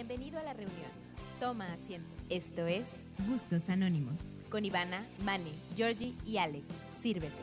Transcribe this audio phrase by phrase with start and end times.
[0.00, 0.92] Bienvenido a la reunión.
[1.40, 2.08] Toma asiento.
[2.28, 4.38] Esto es Gustos Anónimos.
[4.48, 6.66] con Ivana, Mane, Georgie y Alex.
[7.02, 7.34] Sírvete.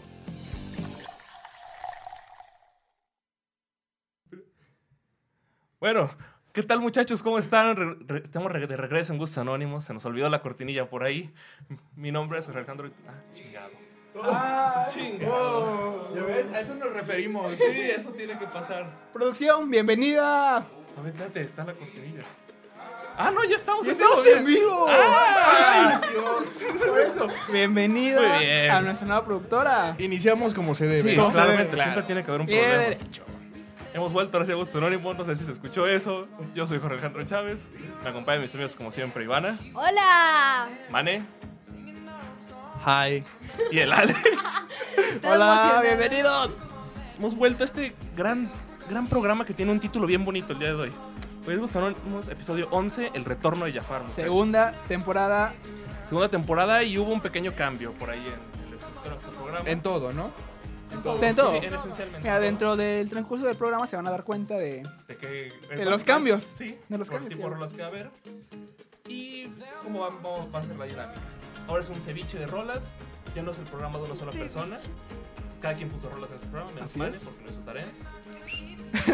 [5.80, 6.10] Bueno,
[6.54, 7.22] ¿qué tal muchachos?
[7.22, 7.76] ¿Cómo están?
[7.76, 9.86] Re- re- estamos re- de regreso en Gustos Anónimos.
[9.86, 11.34] Se nos olvidó la cortinilla por ahí.
[11.96, 12.90] Mi nombre es Jorge Alejandro.
[13.08, 13.72] Ah, chingado.
[14.94, 16.16] chingado.
[16.16, 16.54] ¿Ya ves?
[16.54, 17.52] A eso nos referimos.
[17.58, 19.10] Sí, eso tiene que pasar.
[19.14, 20.58] Producción, bienvenida.
[20.58, 22.22] A ver, espérate, está la cortinilla.
[23.18, 24.88] Ah, no, ya estamos ¡Ya en vivo, estamos en vivo!
[24.90, 26.02] ¡Ah!
[26.86, 28.72] Por eso, bienvenida Muy bien.
[28.72, 29.96] a nuestra nueva productora.
[30.00, 31.12] Iniciamos como se debe.
[31.12, 31.84] Sí, ¿Cómo se claramente, debe?
[31.84, 32.74] siempre tiene que haber un problema.
[32.78, 33.24] derecho.
[33.94, 36.28] Hemos vuelto a Gusto Anónimo, no sé si se escuchó eso.
[36.54, 37.70] Yo soy Jorge Alejandro Chávez.
[38.04, 40.68] Me acompañan mis amigos como siempre, Ivana, ¡Hola!
[40.90, 41.24] Mane.
[42.86, 43.24] Hi.
[43.72, 44.20] Y el Alex.
[45.24, 46.52] Hola, bienvenidos.
[47.18, 48.52] Hemos vuelto a este gran,
[48.90, 50.92] gran programa que tiene un título bien bonito el día de hoy.
[51.48, 54.02] Hoy es Gusto Anónimos, episodio 11, El Retorno de Jafar.
[54.02, 54.24] muchachos.
[54.24, 55.54] Segunda temporada.
[56.10, 59.70] Segunda temporada y hubo un pequeño cambio por ahí en el escritor de nuestro programa.
[59.70, 60.32] En todo, ¿no?
[60.92, 61.24] En todo.
[61.24, 61.52] En todo.
[61.60, 62.20] Sí, en esencialmente.
[62.20, 62.42] Mira, todo.
[62.46, 64.84] dentro del transcurso del programa se van a dar cuenta de.
[65.08, 66.42] De, que, De los cambios.
[66.44, 67.50] Sí, De los por cambios, el tipo claro.
[67.50, 68.10] de rolas que va a haber.
[69.08, 69.48] Y
[69.84, 71.20] cómo va- vamos a hacer la dinámica.
[71.68, 72.92] Ahora es un ceviche de rolas.
[73.36, 74.78] Ya no es el programa de una sola persona.
[75.62, 77.26] Cada quien puso rolas en su programa, menos Así es.
[77.26, 77.88] porque no hizo tarea.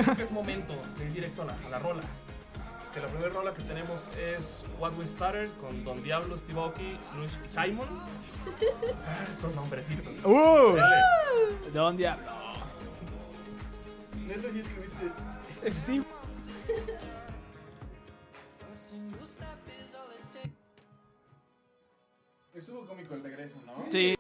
[0.04, 2.02] Creo que es momento de ir directo a la, a la rola.
[2.94, 7.00] Que la primera rola que tenemos es What We Started con Don Diablo, Steve Aoki,
[7.16, 7.88] Luis y Simon.
[9.08, 10.26] Ah, estos nombrecitos.
[10.26, 10.76] ¡Uh!
[10.76, 11.72] Dale.
[11.72, 12.26] Don Diablo.
[14.28, 15.72] Neta, sí escribiste.
[15.72, 16.06] Steve.
[22.54, 23.86] Estuvo cómico el regreso, ¿no?
[23.90, 24.16] Sí.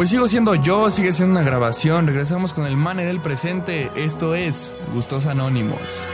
[0.00, 2.06] Pues sigo siendo yo, sigue siendo una grabación.
[2.06, 3.90] Regresamos con el Mane del presente.
[3.94, 6.06] Esto es Gustos Anónimos.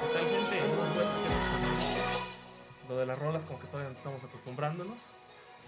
[0.00, 0.60] ¿Qué tal, gente?
[2.88, 4.96] Lo de las rolas, como que todavía no estamos acostumbrándonos.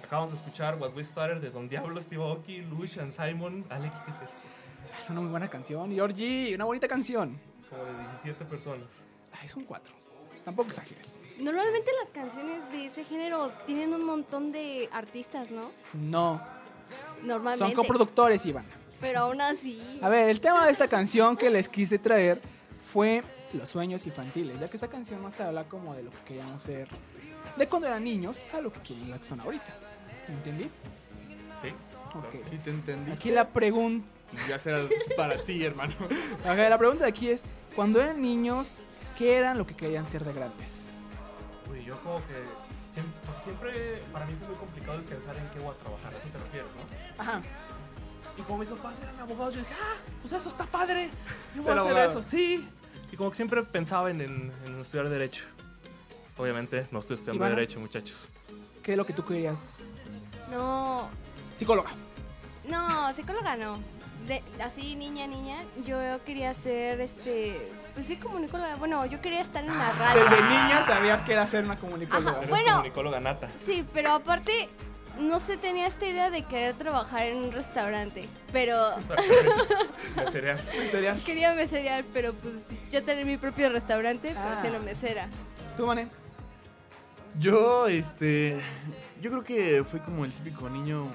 [0.05, 3.65] Acabamos de escuchar What We Started de Don Diablo, Steve Aoki, Luis and Simon.
[3.69, 4.43] Alex, ¿qué es esto?
[5.03, 5.91] Es una muy buena canción.
[5.91, 7.41] Georgie, una bonita canción.
[7.69, 8.87] Como de 17 personas.
[9.43, 10.04] Ay, son cuatro.
[10.45, 11.21] Tampoco exageres.
[11.39, 15.71] Normalmente las canciones de ese género tienen un montón de artistas, ¿no?
[15.93, 16.41] No,
[17.23, 17.65] Normalmente.
[17.65, 18.65] son coproductores, Iván.
[19.01, 19.99] Pero aún así.
[20.01, 22.41] A ver, el tema de esta canción que les quise traer
[22.93, 26.63] fue los sueños infantiles, ya que esta canción nos habla como de lo que queríamos
[26.63, 26.89] ser
[27.57, 29.75] de cuando eran niños a lo que quieren la son ahorita.
[30.29, 30.65] ¿Entendí?
[31.63, 31.69] ¿Sí?
[32.17, 32.45] Ok.
[32.51, 33.13] Sí te entendí.
[33.13, 34.05] Aquí la pregunta,
[34.49, 34.81] Ya será
[35.17, 35.95] para ti, hermano.
[36.45, 37.43] la pregunta de aquí es,
[37.77, 38.77] cuando eran niños,
[39.17, 40.87] ¿qué eran lo que querían ser de grandes?
[41.71, 42.43] Uy, yo como que
[42.91, 43.13] siempre,
[43.43, 46.29] siempre para mí fue muy complicado el pensar en qué voy a trabajar, a eso
[46.29, 47.23] te refieres, ¿no?
[47.23, 47.43] Ajá.
[48.37, 51.09] Y como mis papás eran abogados, yo dije, ah, pues eso está padre.
[51.55, 52.21] Yo voy a hacer abogado.
[52.21, 52.69] eso, sí.
[53.13, 55.45] Y como que siempre pensaba en, en- en estudiar Derecho.
[56.37, 57.55] Obviamente no estoy estudiando Ivana.
[57.55, 58.29] Derecho, muchachos.
[58.83, 59.81] ¿Qué es lo que tú querías?
[60.51, 61.09] No.
[61.57, 61.91] Psicóloga.
[62.69, 63.79] No, psicóloga no.
[64.27, 67.71] De, así, niña, niña, yo quería ser, este.
[67.95, 68.75] Pues sí, comunicóloga.
[68.77, 70.23] Bueno, yo quería estar en la radio.
[70.25, 72.31] Desde niña sabías que era ser una comunicóloga.
[72.31, 72.39] Ajá.
[72.39, 72.71] Eres Bueno.
[72.73, 73.49] comunicóloga nata.
[73.65, 74.69] Sí, pero aparte,
[75.21, 78.29] no sé, tenía esta idea de querer trabajar en un restaurante.
[78.53, 78.91] Pero
[80.17, 80.61] De cereal.
[80.75, 81.15] ¿En serio?
[81.25, 82.55] quería meserear, pero pues
[82.91, 84.43] yo tener mi propio restaurante, Ah.
[84.49, 85.29] pero siendo mesera.
[85.77, 86.09] ¿Tú, Mané?
[87.39, 88.61] Yo, este.
[89.21, 91.09] Yo creo que fui como el típico niño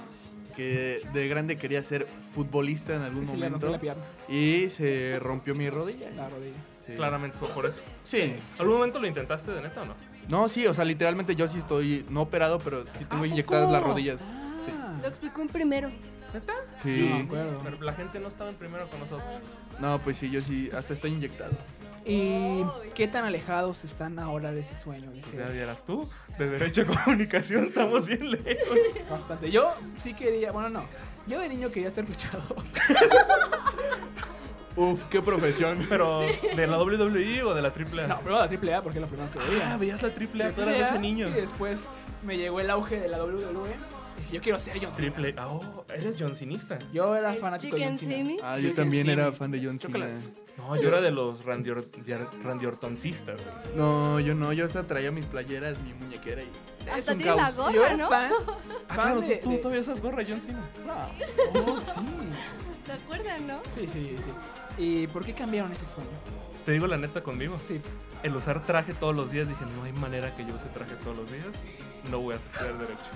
[0.56, 3.70] que de grande quería ser futbolista en algún Sí, momento.
[3.70, 6.10] la pierna, Y se rompió mi rodilla.
[6.16, 6.58] la rodilla.
[6.86, 6.94] Sí.
[6.96, 7.81] Claramente fue por eso.
[8.06, 8.36] Sí.
[8.58, 9.96] ¿Algún momento lo intentaste de neta o no?
[10.28, 13.81] No, sí, o sea, literalmente yo sí estoy, no operado, pero sí tengo inyectadas las
[13.84, 14.20] rodillas.
[14.22, 15.90] Ah, Lo explicó en primero.
[16.34, 16.54] ¿Neta?
[16.84, 17.08] Sí.
[17.10, 17.62] no me acuerdo.
[17.64, 19.24] Pero la gente no estaba en primero con nosotros.
[19.80, 21.52] No, pues sí, yo sí, hasta estoy inyectado.
[22.06, 22.64] ¿Y
[22.96, 25.12] qué tan alejados están ahora de ese sueño?
[25.12, 28.78] de O ser- sea, vieras tú, de Derecho a Comunicación estamos bien lejos.
[29.10, 29.50] Bastante.
[29.52, 30.84] Yo sí quería, bueno, no.
[31.30, 32.44] Yo de niño quería ser luchador.
[34.76, 35.86] Uf, qué profesión.
[35.88, 38.08] Pero, ¿de la WWE o de la AAA?
[38.08, 39.74] No, primero la triple A porque es lo primero que veía.
[39.74, 41.28] Ah, veías la AAA, tú eras AAA, ese niño.
[41.28, 41.88] Y después
[42.24, 43.76] me llegó el auge de la WWE.
[44.31, 45.13] Yo quiero ser John Cena.
[45.13, 45.36] Triple.
[45.42, 46.77] Oh, eres John Cenista.
[46.94, 48.33] Yo era fanático de Chicken John Cena.
[48.44, 50.07] Ah, Yo también era fan de John Cena.
[50.57, 53.42] No, yo era de los Randy, Or- Yar- Randy Ortoncistas.
[53.44, 53.75] güey.
[53.77, 56.51] No, yo no, yo hasta traía mis playeras, mi muñequera y...
[56.86, 57.50] es Hasta un tiene la.
[57.51, 58.07] Yo gorra, ¿no?
[58.10, 58.31] fan,
[58.89, 60.69] Ah, fan claro, de, tú, de- todavía usas gorra John Cena.
[60.86, 61.62] No.
[61.74, 61.92] Oh, sí.
[62.86, 63.62] ¿Te acuerdas, no?
[63.74, 64.31] Sí, sí, sí.
[64.83, 66.10] ¿Y por qué cambiaron ese sueño?
[66.69, 67.57] Te digo la neta conmigo.
[67.68, 67.81] Sí.
[68.21, 71.18] El usar traje todos los días, dije, no hay manera que yo use traje todos
[71.18, 71.48] los días.
[72.12, 73.10] No voy a estudiar Derecho.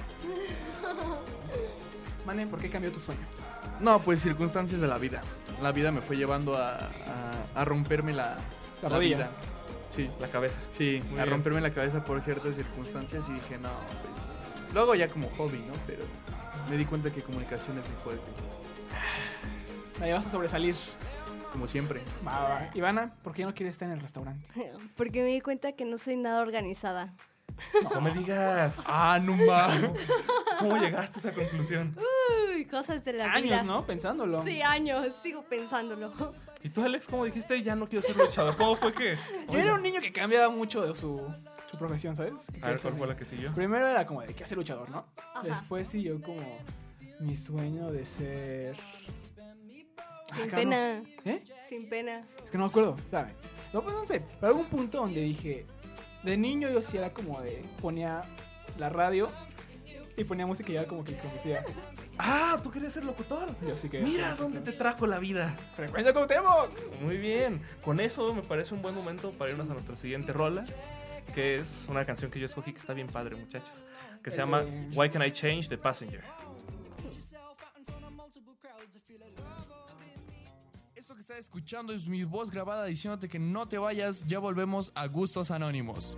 [2.25, 3.21] Manen, ¿por qué cambió tu sueño?
[3.79, 5.21] No, pues circunstancias de la vida.
[5.61, 6.81] La vida me fue llevando a, a,
[7.53, 8.37] a romperme la,
[8.81, 9.29] La vida.
[9.95, 10.57] Sí, La cabeza.
[10.75, 11.29] sí, Muy a bien.
[11.35, 14.73] romperme la cabeza por ciertas circunstancias y dije, no, pues...
[14.73, 15.73] Luego ya como hobby, ¿no?
[15.85, 16.05] Pero
[16.71, 18.23] me di cuenta que comunicación es muy fuerte,
[20.01, 20.73] Ahí vas a sobresalir.
[21.53, 22.01] Como siempre.
[22.27, 22.69] Va, va, va.
[22.73, 24.45] Ivana, ¿por qué no quieres estar en el restaurante?
[24.97, 27.13] Porque me di cuenta que no soy nada organizada.
[27.93, 28.83] No me digas.
[28.87, 29.79] Ah, no más.
[30.59, 31.95] ¿Cómo llegaste a esa conclusión?
[32.55, 33.63] Uy, cosas de la Años, vida.
[33.63, 33.85] ¿no?
[33.85, 34.43] Pensándolo.
[34.43, 35.07] Sí, años.
[35.21, 36.11] Sigo pensándolo.
[36.63, 37.61] ¿Y tú, Alex, cómo dijiste?
[37.61, 38.55] Ya no quiero ser luchador.
[38.57, 39.17] ¿Cómo fue que...?
[39.51, 41.21] Yo era un niño que cambiaba mucho de su,
[41.69, 42.33] su profesión, ¿sabes?
[42.61, 43.53] A ver, ser ¿cuál fue la que siguió?
[43.53, 45.05] Primero era como de que hacer luchador, ¿no?
[45.35, 45.43] Ajá.
[45.43, 46.41] Después siguió como
[47.19, 48.77] mi sueño de ser.
[50.35, 51.03] Sin pena.
[51.25, 51.43] ¿Eh?
[51.69, 52.27] Sin pena.
[52.43, 53.33] Es que no me acuerdo, ¿sabes?
[53.73, 54.21] No, pues no sé.
[54.39, 55.65] Pero algún punto donde dije.
[56.23, 57.63] De niño yo sí era como de.
[57.81, 58.21] Ponía
[58.77, 59.29] la radio
[60.15, 61.17] y ponía música y era como que.
[62.17, 63.47] Ah, tú querías ser locutor.
[63.67, 63.99] Yo sí que.
[64.01, 65.57] Mira dónde te trajo la vida.
[65.75, 67.01] Frecuencia Cuauhtémoc.
[67.01, 67.61] Muy bien.
[67.83, 70.63] Con eso me parece un buen momento para irnos a nuestra siguiente rola,
[71.33, 73.83] que es una canción que yo escogí que está bien padre, muchachos,
[74.23, 74.63] que se llama
[74.93, 76.23] Why Can I Change the Passenger.
[81.37, 84.23] Escuchando es mi voz grabada diciéndote que no te vayas.
[84.27, 86.15] Ya volvemos a Gustos Anónimos.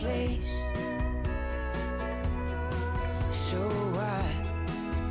[0.00, 0.52] Place.
[3.48, 3.60] So
[3.96, 4.22] why,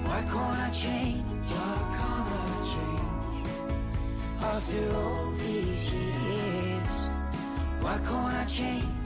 [0.07, 1.25] why can't I change?
[1.53, 3.47] Why can't I change?
[4.41, 6.97] After all these years,
[7.81, 8.98] why can't I change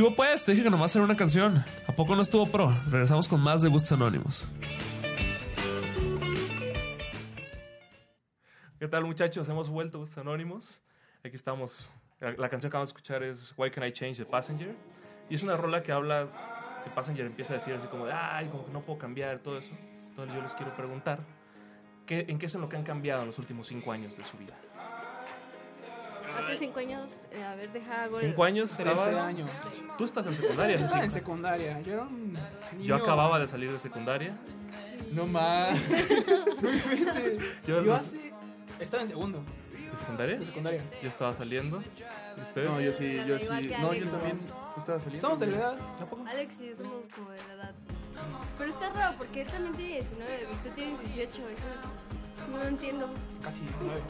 [0.00, 0.42] ¿Qué hubo pues?
[0.42, 1.62] Te dije que nomás era una canción.
[1.86, 2.74] ¿A poco no estuvo pro?
[2.88, 4.48] Regresamos con más de Gustos Anónimos.
[8.78, 9.46] ¿Qué tal muchachos?
[9.50, 10.80] Hemos vuelto Gustos Anónimos.
[11.22, 11.90] Aquí estamos.
[12.18, 14.74] La, la canción que vamos a escuchar es Why Can I Change the Passenger?
[15.28, 16.28] Y es una rola que habla,
[16.82, 19.58] que Passenger empieza a decir así como de, ay, como que no puedo cambiar, todo
[19.58, 19.72] eso.
[20.08, 21.20] Entonces yo les quiero preguntar,
[22.06, 24.24] ¿qué, ¿en qué es en lo que han cambiado en los últimos cinco años de
[24.24, 24.56] su vida?
[26.50, 28.70] Hace cinco años, eh, a ver, deja hago el- ¿Cinco años?
[28.72, 29.50] 13 estabas- años.
[29.98, 30.76] Tú estás en secundaria.
[30.76, 31.80] Yo estaba en secundaria.
[31.82, 32.40] Yo era un niño.
[32.80, 34.36] Yo acababa de salir de secundaria.
[35.12, 35.78] No más.
[37.66, 38.32] Yo, Yo hace.
[38.78, 39.42] Estaba en segundo
[39.90, 40.38] ¿De secundaria?
[40.38, 40.80] de secundaria.
[41.02, 41.82] Yo estaba saliendo.
[42.36, 42.70] ¿Y ustedes?
[42.70, 43.46] No, yo sí, yo sí.
[43.80, 44.38] No, yo también
[44.78, 45.20] estaba saliendo.
[45.20, 45.78] Somos de la edad.
[46.00, 46.24] ¿A poco?
[46.26, 47.74] Alex y yo somos como de la edad.
[48.58, 53.10] Pero está raro porque él también tiene 19 y tú tienes 18, entonces no entiendo.
[53.42, 54.00] Casi nueve.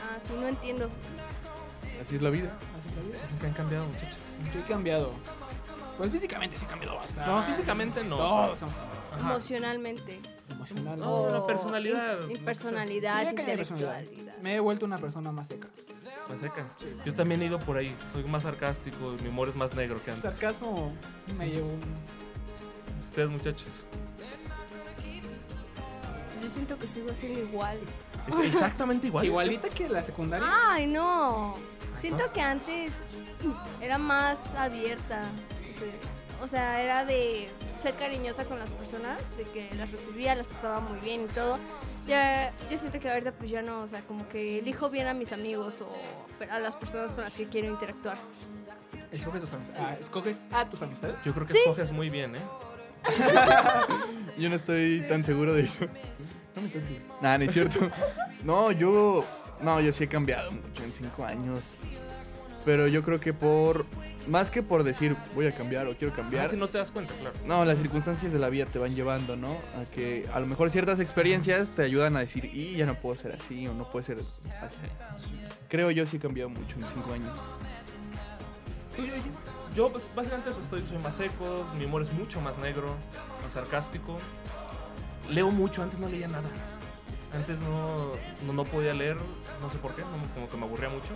[0.00, 0.88] Ah, sí, no entiendo.
[2.00, 2.50] Así es la vida.
[2.78, 3.18] Así es la vida.
[3.40, 4.18] ¿Qué han cambiado, muchachos?
[4.54, 5.12] Yo he cambiado.
[5.98, 7.30] Pues físicamente sí he cambiado bastante.
[7.30, 8.16] No, físicamente no.
[8.16, 9.24] Todos hemos cambiado bastante.
[9.24, 9.32] Ajá.
[9.32, 10.20] Emocionalmente.
[10.50, 10.98] Emocional.
[10.98, 12.20] No, la personalidad.
[12.28, 13.30] In- Sí, personalidad.
[13.30, 14.02] intelectualidad.
[14.42, 15.68] Me he vuelto una persona más seca.
[16.28, 16.66] Más seca.
[17.04, 17.96] Yo también he ido por ahí.
[18.12, 19.16] Soy más sarcástico.
[19.22, 20.36] Mi humor es más negro que El antes.
[20.36, 20.92] sarcasmo
[21.38, 21.80] me llevó un...
[23.04, 23.86] Ustedes, muchachos.
[26.42, 27.78] Yo siento que sigo siendo igual.
[28.28, 29.24] Es exactamente igual.
[29.26, 30.46] Igualita que la secundaria.
[30.68, 31.54] Ay, no.
[32.00, 32.92] Siento que antes
[33.80, 35.24] era más abierta.
[36.42, 40.80] O sea, era de ser cariñosa con las personas, de que las recibía, las trataba
[40.80, 41.58] muy bien y todo.
[42.06, 45.14] Ya, yo siento que ahorita pues ya no, o sea, como que elijo bien a
[45.14, 45.88] mis amigos o
[46.50, 48.16] a las personas con las que quiero interactuar.
[49.10, 49.80] Escoges, tus amistades.
[49.82, 51.16] Ah, escoges a tus amistades.
[51.24, 51.58] Yo creo que Sí.
[51.64, 52.40] escoges muy bien, ¿eh?
[54.38, 55.86] Yo no estoy tan seguro de eso.
[56.56, 56.82] No me toques.
[57.20, 57.78] Nah, no es cierto.
[58.44, 59.24] No, yo.
[59.60, 61.74] No, yo sí he cambiado mucho en cinco años.
[62.64, 63.86] Pero yo creo que por.
[64.28, 66.50] Más que por decir voy a cambiar o quiero Ah, cambiar.
[66.50, 67.34] si no te das cuenta, claro.
[67.44, 69.56] No, las circunstancias de la vida te van llevando, ¿no?
[69.80, 73.14] A que a lo mejor ciertas experiencias te ayudan a decir, y ya no puedo
[73.14, 74.18] ser así o no puedo ser
[74.62, 74.78] así.
[75.68, 77.38] Creo yo sí he cambiado mucho en cinco años.
[78.96, 79.12] Tú, yo,
[79.76, 82.96] yo, pues, básicamente eso estoy, soy más seco, mi humor es mucho más negro.
[83.48, 84.18] sarcástico.
[85.30, 86.48] Leo mucho, antes no leía nada.
[87.34, 88.12] Antes no,
[88.46, 89.16] no, no podía leer,
[89.60, 91.12] no sé por qué, no- como que me aburría mucho.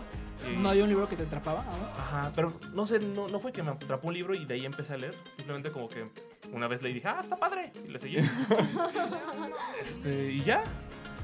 [0.51, 1.63] Y- ¿No había un libro que te atrapaba?
[1.63, 1.83] aún?
[1.97, 4.67] Ajá, pero no sé, no, no fue que me atrapó un libro y de ahí
[4.67, 5.15] empecé a leer.
[5.37, 6.11] Simplemente como que
[6.53, 7.73] una vez leí y dije, ah, está padre.
[7.87, 8.17] Y le seguí.
[9.81, 10.65] este, y ya.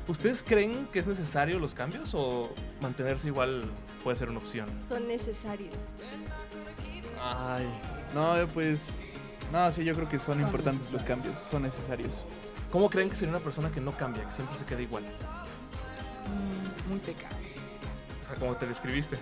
[0.08, 2.48] ¿Ustedes creen que es necesario los cambios o
[2.80, 3.64] mantenerse igual
[4.04, 4.68] puede ser una opción?
[4.88, 5.74] Son necesarios.
[7.20, 7.66] Ay.
[8.14, 8.90] No, pues.
[9.52, 11.34] No, sí, yo creo que son, Son importantes los cambios.
[11.50, 12.24] Son necesarios.
[12.70, 15.04] ¿Cómo creen que sería una persona que no cambia, que siempre se queda igual?
[16.26, 17.28] Mm, muy seca.
[18.22, 19.18] O sea, como te describiste.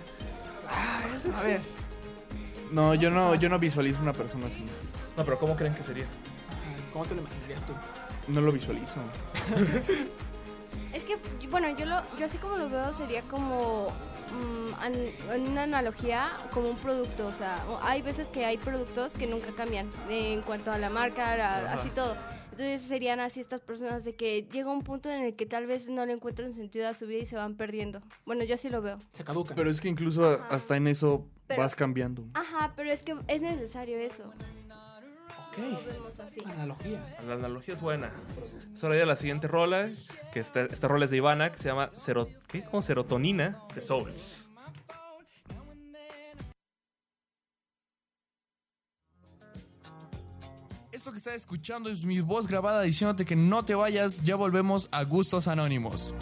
[1.35, 1.61] A ver,
[2.71, 4.65] No, yo no, yo no visualizo una persona así.
[5.15, 6.05] No, pero ¿cómo creen que sería?
[6.91, 7.73] ¿cómo te lo imaginarías tú?
[8.29, 8.95] No lo visualizo.
[10.93, 11.17] Es que,
[11.49, 16.69] bueno, yo, lo, yo así como lo veo sería como mm, an- una analogía como
[16.69, 17.27] un producto.
[17.27, 21.35] O sea, hay veces que hay productos que nunca cambian en cuanto a la marca,
[21.35, 22.15] la- así todo.
[22.57, 25.89] Entonces serían así estas personas de que llega un punto en el que tal vez
[25.89, 28.01] no le encuentran sentido a su vida y se van perdiendo.
[28.25, 28.97] Bueno, yo así lo veo.
[29.11, 29.53] Se caduca.
[29.55, 30.47] Pero es que incluso Ajá.
[30.55, 32.23] hasta en eso Pero- vas cambiando.
[32.33, 34.23] Ajá, pero es que es necesario eso.
[35.49, 35.57] Ok.
[35.57, 36.39] Lo vemos así.
[36.45, 37.17] Analogía.
[37.27, 38.11] La analogía es buena.
[38.73, 39.89] Es hora de ir a la siguiente rola,
[40.33, 41.91] que esta, esta rola es de Ivana, que se llama
[42.47, 42.63] ¿qué?
[42.63, 42.81] ¿Cómo?
[42.81, 44.44] Serotonina de Souls.
[51.05, 54.89] Esto que estás escuchando es mi voz grabada diciéndote que no te vayas, ya volvemos
[54.91, 56.15] a Gustos Anónimos.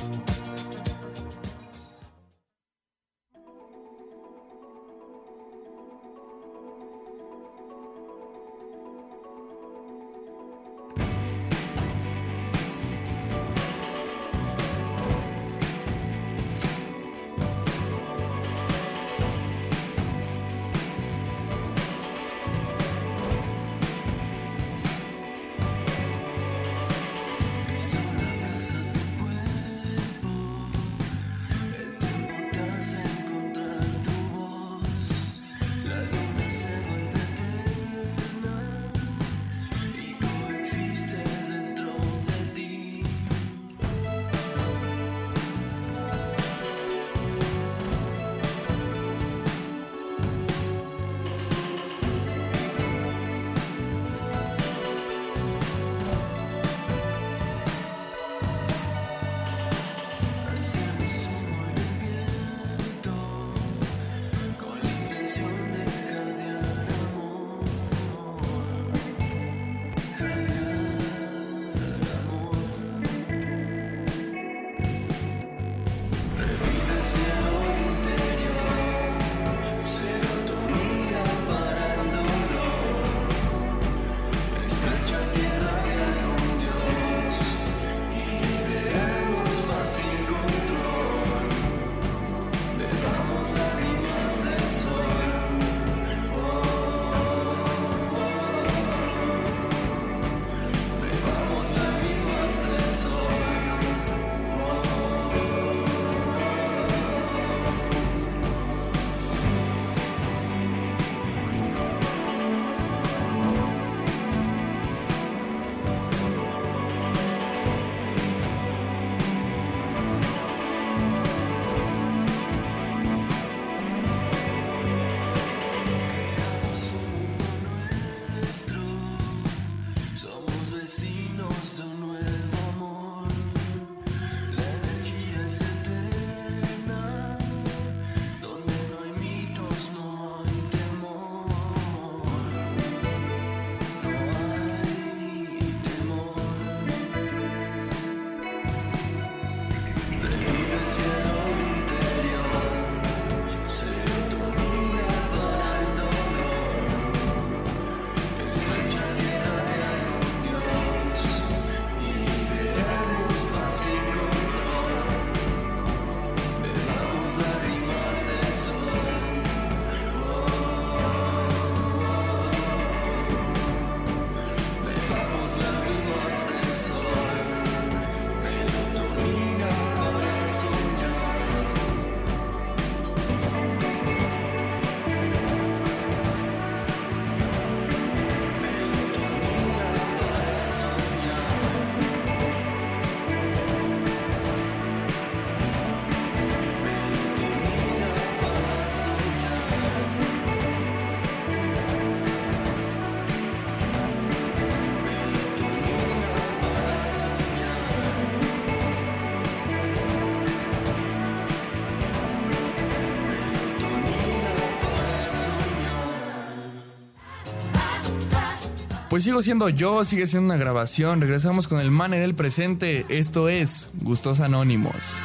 [219.13, 221.21] Pues sigo siendo yo, sigue siendo una grabación.
[221.21, 223.05] Regresamos con el mane del presente.
[223.09, 225.19] Esto es Gustos Anónimos.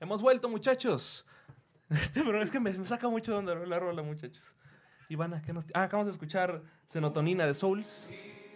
[0.00, 1.24] Hemos vuelto, muchachos.
[1.90, 4.42] Este, pero es que me, me saca mucho de onda la rola, muchachos.
[5.08, 5.64] Ivana, ¿qué nos...
[5.74, 8.08] Ah, acabamos de escuchar Senotonina de Souls,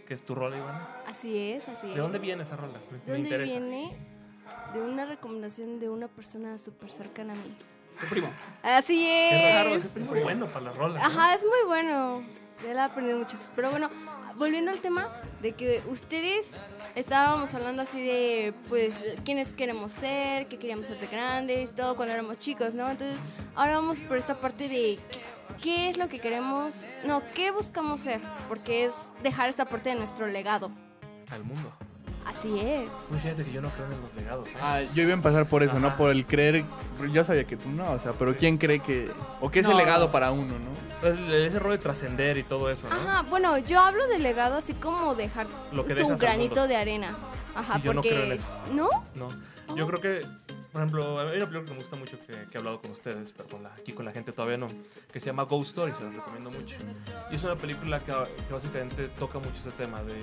[0.09, 0.88] que es tu rola, Ivana.
[1.07, 1.94] Así es, así es.
[1.94, 2.81] ¿De dónde viene esa rola?
[2.90, 3.61] Me, ¿De me dónde interesa.
[3.61, 3.96] viene?
[4.74, 7.55] De una recomendación de una persona súper cercana a mí.
[8.00, 8.29] Tu primo.
[8.64, 9.85] Así Qué raro, es.
[9.85, 10.98] ese primo es bueno para la rola.
[10.98, 11.07] ¿no?
[11.07, 12.24] Ajá, es muy bueno.
[12.64, 13.37] Ya la he aprendido mucho.
[13.55, 13.90] Pero bueno,
[14.37, 15.11] volviendo al tema
[15.42, 16.47] de que ustedes
[16.95, 22.14] estábamos hablando así de, pues, quiénes queremos ser, qué queríamos ser de grandes, todo cuando
[22.14, 22.90] éramos chicos, ¿no?
[22.90, 23.19] Entonces,
[23.55, 24.99] ahora vamos por esta parte de
[25.62, 29.97] qué es lo que queremos, no, qué buscamos ser, porque es dejar esta parte de
[29.97, 30.71] nuestro legado.
[31.31, 31.73] Al mundo.
[32.27, 32.91] Así es.
[33.11, 34.49] Uy, fíjate que yo no creo en los legados.
[34.49, 34.53] ¿eh?
[34.61, 35.97] Ah, yo iba a empezar por eso, ¿no?
[35.97, 36.65] Por el creer.
[37.12, 39.11] Yo sabía que tú no, o sea, pero ¿quién cree que.
[39.41, 39.79] O qué es el No.
[39.79, 40.77] legado para uno, ¿no?
[41.01, 42.97] Pues, ese rollo de trascender y todo eso, ¿no?
[42.97, 47.17] Ajá, bueno, yo hablo de legado así como dejar Lo que tu granito de arena.
[47.55, 48.11] Ajá, Sí, yo no porque...
[48.11, 48.47] creo en eso.
[48.75, 48.89] ¿No?
[49.15, 49.29] No.
[49.77, 50.27] Yo creo que,
[50.77, 53.33] por ejemplo, hay una película que me gusta mucho que, que he hablado con ustedes,
[53.35, 54.69] pero con la- aquí con la gente todavía no,
[55.11, 56.77] que se llama Ghost Story, se los recomiendo mucho.
[57.31, 58.12] Y es una película que,
[58.47, 60.15] que básicamente toca mucho ese tema de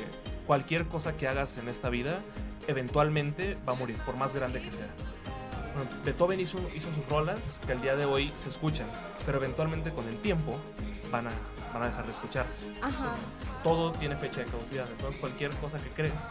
[0.46, 2.20] cualquier cosa que hagas en esta vida,
[2.68, 4.86] eventualmente va a morir, por más grande que sea.
[5.76, 8.88] Bueno, Beethoven hizo, hizo sus rolas que al día de hoy se escuchan,
[9.26, 10.56] pero eventualmente con el tiempo
[11.12, 11.32] van a,
[11.74, 12.62] van a dejar de escucharse.
[12.80, 13.16] Ajá.
[13.64, 16.22] Todo tiene fecha de caducidad, entonces cualquier cosa que crees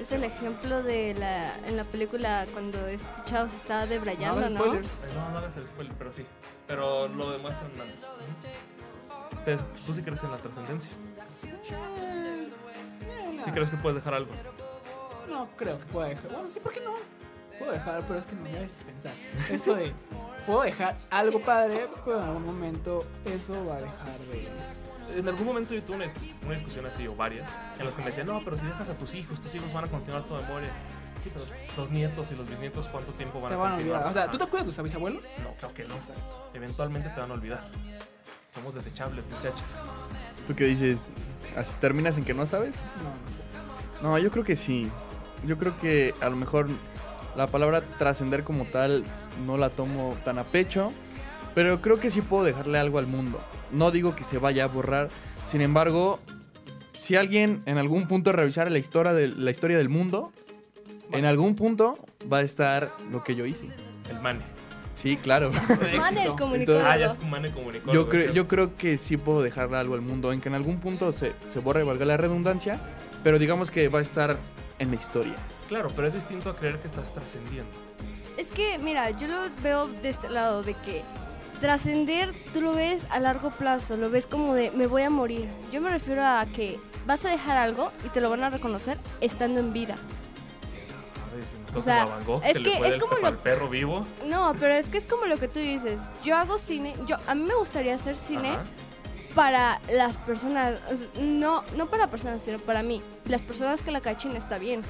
[0.00, 4.58] Es el ejemplo de la en la película cuando este chavo se estaba debrayando, ¿no?
[4.58, 4.98] spoilers.
[5.02, 6.26] Ay, No, no hagas el spoiler, pero sí.
[6.66, 8.08] Pero lo demuestran antes.
[9.34, 10.90] Ustedes, ¿tú sí crees en la trascendencia?
[13.44, 14.32] ¿Sí crees que puedes dejar algo?
[15.28, 16.30] No creo que pueda dejar.
[16.30, 16.94] Bueno, sí, ¿por qué no?
[17.58, 19.12] Puedo dejar, pero es que me haces pensar.
[19.50, 19.92] Eso de,
[20.46, 24.48] puedo dejar algo padre, pero en algún momento eso va a dejar de...
[25.14, 26.06] En algún momento yo tuve una,
[26.44, 28.94] una discusión así, o varias, en las que me decían, no, pero si dejas a
[28.94, 30.70] tus hijos, tus hijos van a continuar tu memoria.
[31.22, 31.44] Sí, pero
[31.76, 34.02] los nietos y los bisnietos, ¿cuánto tiempo van Te a van a continuar?
[34.06, 34.10] olvidar.
[34.16, 34.30] O sea.
[34.30, 35.22] ¿tú te acuerdas de tus bisabuelos?
[35.42, 35.94] No, creo que no.
[36.52, 37.68] Eventualmente te van a olvidar.
[38.54, 39.64] Somos desechables, muchachos.
[40.46, 40.98] ¿Tú qué dices?
[41.56, 42.76] ¿Así ¿Terminas en que no sabes?
[43.02, 44.02] No, no sé.
[44.02, 44.90] No, yo creo que sí.
[45.46, 46.68] Yo creo que a lo mejor
[47.36, 49.04] la palabra trascender como tal
[49.46, 50.92] no la tomo tan a pecho,
[51.54, 53.40] pero creo que sí puedo dejarle algo al mundo.
[53.74, 55.10] No digo que se vaya a borrar,
[55.46, 56.20] sin embargo,
[56.98, 60.32] si alguien en algún punto revisara la historia, de, la historia del mundo,
[61.12, 61.98] en algún punto
[62.32, 63.68] va a estar lo que yo hice.
[64.08, 64.42] El mane.
[64.96, 65.52] Sí, claro.
[65.98, 66.82] Mane el comunicador.
[66.86, 67.92] Ah, ya tu mane comunicó.
[67.92, 70.80] Yo creo, yo creo que sí puedo dejarle algo al mundo, en que en algún
[70.80, 72.80] punto se, se borre, valga la redundancia,
[73.22, 74.38] pero digamos que va a estar
[74.78, 75.34] en la historia.
[75.68, 77.70] Claro, pero es distinto a creer que estás trascendiendo.
[78.38, 81.02] Es que, mira, yo lo veo de este lado, de que
[81.68, 85.48] trascender tú lo ves a largo plazo, lo ves como de me voy a morir.
[85.72, 88.98] Yo me refiero a que vas a dejar algo y te lo van a reconocer
[89.22, 89.96] estando en vida.
[91.74, 94.06] O sea, Gogh, es que, es como lo- perro vivo.
[94.26, 96.02] No, pero es que es como lo que tú dices.
[96.22, 98.64] Yo hago cine, yo a mí me gustaría hacer cine Ajá.
[99.34, 103.00] para las personas, o sea, no no para personas, sino para mí.
[103.24, 104.80] Las personas que la cachen está bien.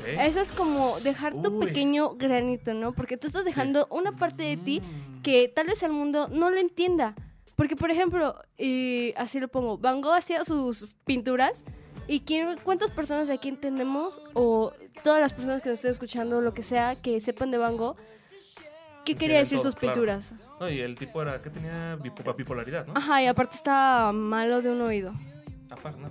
[0.00, 0.06] Ok.
[0.18, 1.66] Eso es como dejar tu Uy.
[1.66, 2.92] pequeño granito, ¿no?
[2.92, 4.82] Porque tú estás dejando una parte de ti
[5.22, 7.14] que tal vez el mundo no lo entienda.
[7.56, 11.62] Porque, por ejemplo, y así lo pongo, Van Gogh hacía sus pinturas
[12.08, 14.72] y quién- cuántas personas de aquí entendemos o
[15.04, 17.96] todas las personas que nos estén escuchando, lo que sea, que sepan de Van Gogh,
[19.04, 19.92] qué quería decir todo, sus claro.
[19.94, 20.32] pinturas.
[20.58, 22.94] No, y el tipo era que tenía bipo- bipolaridad, ¿no?
[22.96, 25.12] Ajá, y aparte está malo de un oído.
[25.68, 26.10] Aparte, no,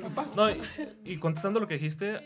[0.00, 0.34] nomás.
[0.36, 0.56] No, y,
[1.04, 2.20] y contestando lo que dijiste,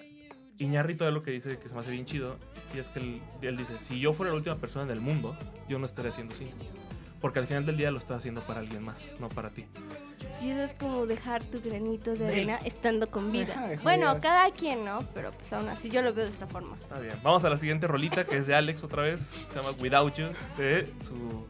[0.59, 2.37] Iñarrito es lo que dice que se me hace bien chido.
[2.75, 5.37] Y es que él, él dice: Si yo fuera la última persona en el mundo,
[5.69, 6.53] yo no estaría haciendo cine.
[7.25, 9.65] Porque al final del día lo estás haciendo para alguien más, no para ti.
[10.43, 13.47] Y eso es como dejar tu granito de arena estando con vida.
[13.47, 15.01] Deja de bueno, cada quien, ¿no?
[15.15, 16.77] Pero pues aún así yo lo veo de esta forma.
[16.77, 17.15] Está bien.
[17.23, 19.35] Vamos a la siguiente rolita que es de Alex otra vez.
[19.49, 20.27] Se llama Without You,
[20.59, 21.47] de su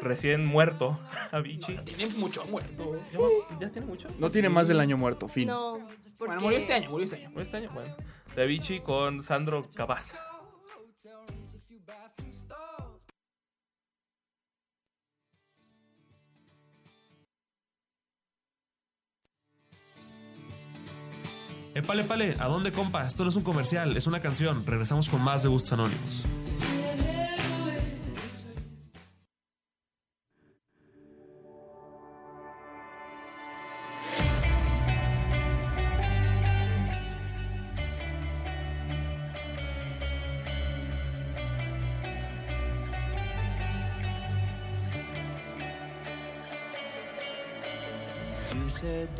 [0.00, 0.98] recién muerto
[1.30, 1.78] Avicii.
[1.84, 3.00] Tiene mucho muerto.
[3.12, 3.18] ¿Ya,
[3.60, 4.08] ya tiene mucho?
[4.18, 5.46] No tiene más del año muerto, fin.
[5.46, 5.78] No,
[6.18, 6.34] porque...
[6.34, 7.30] Bueno, murió este año, murió este año.
[7.32, 7.70] ¿No este año?
[7.72, 7.94] Bueno.
[8.34, 10.18] De Avicii con Sandro Cavazza.
[21.74, 23.06] Épale, épale, ¿a dónde, compa?
[23.06, 24.66] Esto no es un comercial, es una canción.
[24.66, 26.24] Regresamos con más de Gustos Anónimos.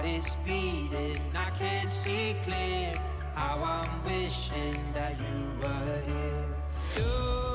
[0.00, 2.94] heart is beating, I can't see clear.
[3.34, 6.44] How I'm wishing that you were here.
[6.96, 7.49] You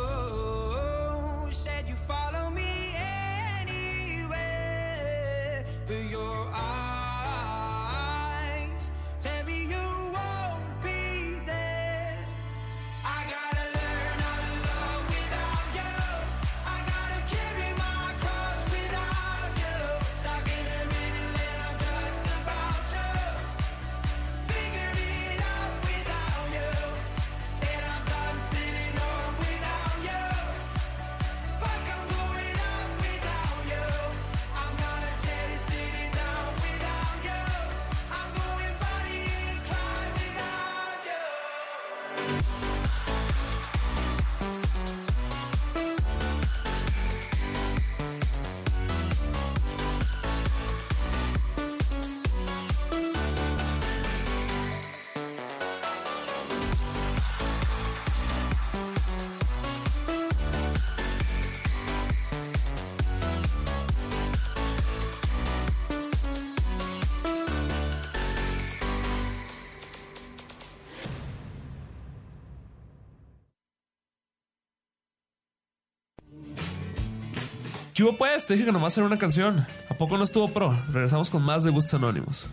[78.06, 79.66] Chivo pues, te dije que nomás era una canción.
[79.90, 80.80] ¿A poco no estuvo pro?
[80.92, 82.48] Regresamos con más de Gustos Anónimos.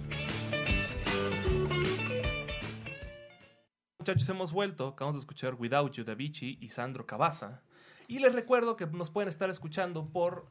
[3.99, 4.89] Muchachos, hemos vuelto.
[4.89, 7.61] Acabamos de escuchar Without You de Avicii y Sandro Cavazza.
[8.09, 10.47] Y les recuerdo que nos pueden estar escuchando por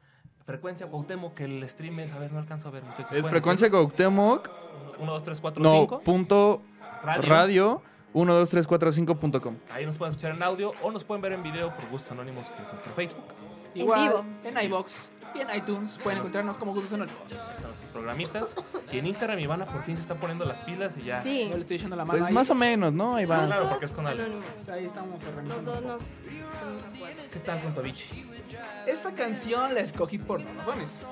[0.46, 3.06] frecuencia Cuauhtémoc, que el stream es, a ver, no alcanzo a ver, muchachos.
[3.06, 3.80] Es ¿pueden frecuencia decir?
[3.82, 4.52] Cuauhtémoc.
[5.00, 6.02] 1, 2, 3, 4, No, 5.
[6.02, 6.62] punto
[7.02, 7.28] Radio.
[7.28, 7.82] radio
[8.14, 9.56] 12345.com.
[9.72, 12.52] Ahí nos pueden escuchar en audio o nos pueden ver en video por Gustos Anónimos,
[12.52, 13.26] que es nuestro Facebook.
[13.74, 14.26] Igual, vivo.
[14.44, 17.22] en iBox y en iTunes pueden encontrarnos como Gustos Anónimos.
[17.94, 18.56] Programitas.
[18.92, 21.22] Y en Instagram Ivana por fin se está poniendo las pilas y ya.
[21.24, 21.48] Sí.
[21.50, 22.34] Yo le estoy echando la mano Pues ahí.
[22.34, 23.14] más o menos, ¿no?
[23.28, 23.46] Va.
[23.48, 24.36] Claro, porque es con Alex.
[24.70, 25.72] Ahí estamos Los organizando.
[25.72, 26.02] dos nos.
[27.32, 28.30] ¿Qué tal con tu Avicii?
[28.88, 31.06] Esta canción la escogí por dos razones.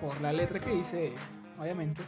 [0.00, 1.14] Por la letra que hice,
[1.58, 2.02] obviamente.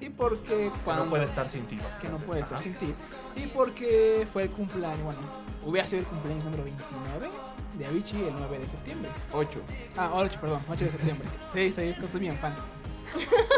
[0.00, 1.04] Y porque Que cuando...
[1.04, 1.78] no puede estar sin ti.
[2.00, 2.62] que no puede estar Ajá.
[2.62, 2.94] sin ti.
[3.36, 5.20] Y porque fue el cumpleaños, bueno,
[5.64, 7.30] hubiera sido el cumpleaños número 29
[7.78, 9.10] de Avicii el 9 de septiembre.
[9.32, 9.62] 8.
[9.96, 11.28] Ah, 8, perdón, 8 de septiembre.
[11.52, 12.54] Sí, sí, yo soy bien fan.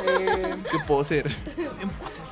[0.06, 1.28] eh, ¿Qué puedo ser?
[1.56, 2.24] bien poser.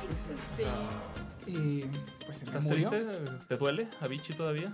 [0.57, 1.51] Sí.
[1.51, 1.85] Y
[2.25, 2.89] pues ¿Estás murió.
[2.89, 3.09] triste?
[3.47, 4.73] ¿Te duele Avicii todavía?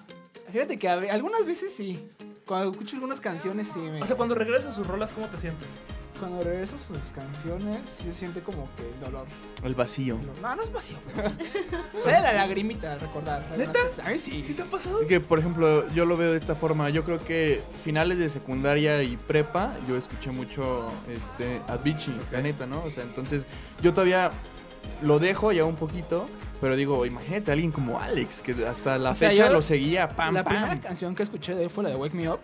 [0.51, 2.07] Fíjate que a algunas veces sí.
[2.45, 4.01] Cuando escucho algunas canciones sí me...
[4.01, 5.79] O sea, cuando regresan sus rolas, ¿cómo te sientes?
[6.19, 9.27] Cuando regreso a sus canciones se siente como que el dolor.
[9.63, 10.19] El vacío.
[10.41, 10.97] No, no es vacío.
[11.15, 11.31] pero-
[12.01, 13.45] Sale la lagrimita al recordar.
[13.57, 13.79] ¿Neta?
[14.03, 14.43] A mí sí.
[14.45, 15.05] ¿Sí te ha pasado?
[15.07, 16.89] Que, por ejemplo, yo lo veo de esta forma.
[16.89, 22.65] Yo creo que finales de secundaria y prepa, yo escuché mucho este, Avicii, la neta,
[22.65, 22.83] ¿no?
[22.83, 23.45] O sea, entonces
[23.81, 24.31] yo todavía
[25.01, 26.27] lo dejo ya un poquito,
[26.61, 29.61] pero digo, imagínate a alguien como Alex, que hasta la O sea, fecha yo- lo
[29.61, 30.53] seguía, pam, la pam.
[30.53, 32.39] primera canción que escuché de él fue la de Wake Me Up.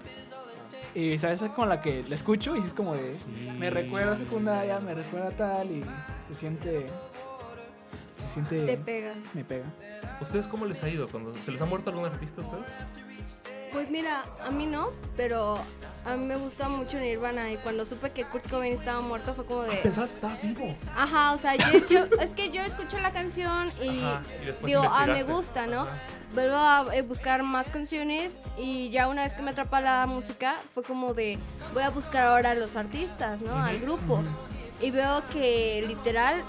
[0.95, 3.15] Y sabes es con la que la escucho y es como de
[3.57, 5.83] me recuerda a secundaria, me recuerda a tal y
[6.29, 6.85] se siente
[8.21, 9.15] se siente Te pega.
[9.33, 9.65] me pega.
[10.21, 11.07] ¿Ustedes cómo les ha ido?
[11.07, 12.69] cuando ¿Se les ha muerto algún artista a ustedes?
[13.73, 15.55] Pues mira, a mí no, pero
[16.05, 19.45] a mí me gusta mucho Nirvana y cuando supe que Kurt Cobain estaba muerto fue
[19.45, 19.77] como de...
[19.77, 20.75] Pensabas que estaba vivo.
[20.95, 24.21] Ajá, o sea, yo, yo- es que yo escucho la canción y Ajá,
[24.61, 25.81] y digo, ah, me gusta, ¿no?
[25.81, 25.97] Ajá.
[26.35, 30.55] Vuelvo a eh, buscar más canciones y ya una vez que me atrapa la música
[30.73, 31.39] fue como de,
[31.73, 33.55] voy a buscar ahora a los artistas, ¿no?
[33.55, 34.21] Al grupo.
[34.81, 36.43] Y veo que literal,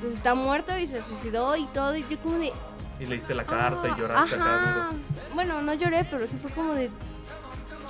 [0.00, 2.52] pues está muerto y se suicidó y todo y yo como de...
[2.98, 5.34] Y leíste la carta ah, y lloraste acá duro.
[5.34, 6.90] Bueno, no lloré, pero sí fue como de...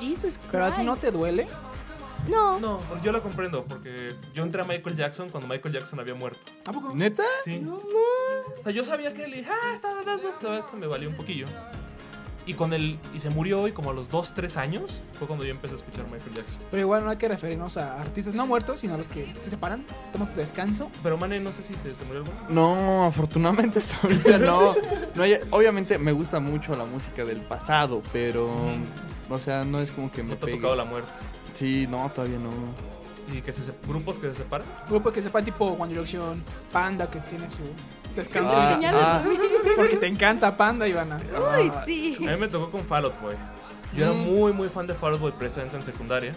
[0.00, 0.48] Jesus Christ.
[0.50, 1.46] ¿Pero a ti no te duele?
[2.28, 2.58] No.
[2.58, 6.40] No, yo la comprendo porque yo entré a Michael Jackson cuando Michael Jackson había muerto.
[6.66, 6.92] ¿A poco?
[6.94, 7.22] ¿Neta?
[7.44, 7.64] Sí.
[7.66, 11.08] O sea, yo sabía que él ah, esta vez, la verdad es que me valió
[11.08, 11.46] un poquillo.
[12.48, 15.44] Y con él, y se murió y como a los 2, 3 años fue cuando
[15.44, 16.62] yo empecé a escuchar Michael Jackson.
[16.70, 19.50] Pero igual no hay que referirnos a artistas no muertos, sino a los que se
[19.50, 20.88] separan, toman tu descanso.
[21.02, 22.38] Pero Mane, no sé si se te murió alguno.
[22.48, 24.74] No, afortunadamente hasta ahorita no.
[25.16, 28.54] no hay- obviamente me gusta mucho la música del pasado, pero.
[29.28, 31.10] O sea, no es como que me No te ha tocado la muerte.
[31.54, 32.50] Sí, no, todavía no.
[33.36, 34.68] Y que se se- grupos que se separan.
[34.88, 37.56] Grupos que sepan tipo One Direction, Panda, que tiene su
[38.16, 38.52] descanso.
[38.56, 39.24] Ah, ah.
[39.76, 41.20] Porque te encanta Panda, Ivana.
[41.58, 42.16] Uy, sí.
[42.26, 43.34] A mí me tocó con Fall Out Boy.
[43.94, 46.34] Yo era muy, muy fan de Fall Out Boy precisamente en secundaria.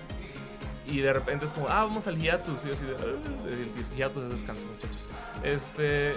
[0.85, 2.63] Y de repente es como, ah, vamos al hiatus.
[2.63, 5.07] Y yo así de, "Ah", el hiatus es descanso, muchachos.
[5.43, 6.13] Este.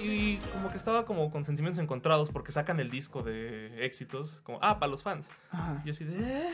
[0.00, 4.58] Y como que estaba como con sentimientos encontrados porque sacan el disco de éxitos, como,
[4.60, 5.28] ah, para los fans.
[5.50, 5.80] Ajá.
[5.84, 6.50] Y yo así de, "Eh".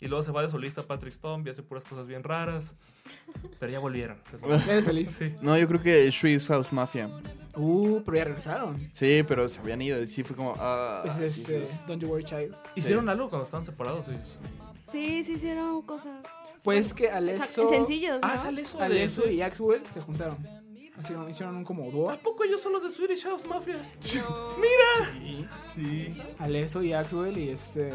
[0.00, 2.74] Y luego se va de solista Patrick Stone y hace puras cosas bien raras.
[3.58, 4.18] Pero ya volvieron.
[4.68, 5.10] Eres feliz.
[5.18, 5.34] Sí.
[5.40, 7.08] No, yo creo que Street House Mafia.
[7.58, 8.88] Uh, pero ya regresaron.
[8.92, 10.00] Sí, pero se habían ido.
[10.02, 10.54] y Sí, fue como.
[10.58, 11.66] Ah, Es este.
[11.86, 12.54] Don't You Worry Child.
[12.74, 14.38] Hicieron algo cuando estaban separados ellos.
[14.90, 16.14] Sí, sí hicieron cosas.
[16.62, 18.26] Pues que Alesso, Sencillos, ¿no?
[18.26, 20.36] Ah, sale eso de Alesso y Axwell se juntaron.
[20.98, 22.10] Hicieron, hicieron un como dúo.
[22.10, 23.76] ¿A poco ellos son los de Swedish House Mafia?
[24.16, 24.56] No.
[24.58, 25.46] ¡Mira!
[25.74, 26.20] Sí.
[26.38, 27.90] Alesso y Axwell y este...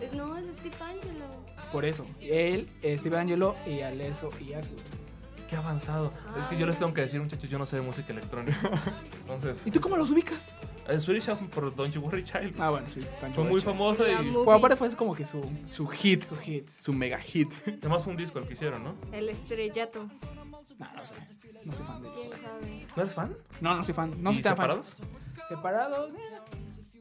[0.00, 1.24] Es- No, es Steve Angelo.
[1.70, 2.04] Por eso.
[2.20, 4.82] Él, Steve Angelo y Alesso y Axwell.
[5.48, 6.12] Qué avanzado.
[6.38, 8.58] Es que yo les tengo que decir, muchachos, yo no sé de música electrónica.
[9.20, 10.52] Entonces, ¿Y tú cómo los ubicas?
[10.88, 12.60] eh, Swedish House por Don't You Worry Child.
[12.60, 13.00] Ah, bueno, sí.
[13.34, 14.30] Fue muy famosa La y.
[14.30, 16.24] Bueno, aparte fue como que su, Su hit.
[16.24, 16.68] su hit.
[16.80, 17.52] Su mega hit.
[17.66, 18.94] además fue un disco el que hicieron, ¿no?
[19.12, 20.08] El estrellato.
[20.78, 21.14] No, no sé.
[21.64, 22.38] No soy fan de ellos.
[22.96, 23.36] ¿No eres fan?
[23.60, 24.14] No, no soy fan.
[24.22, 24.64] No ¿Y soy tan fan.
[24.82, 24.96] separados?
[25.48, 26.14] Separados.
[26.14, 26.18] eh.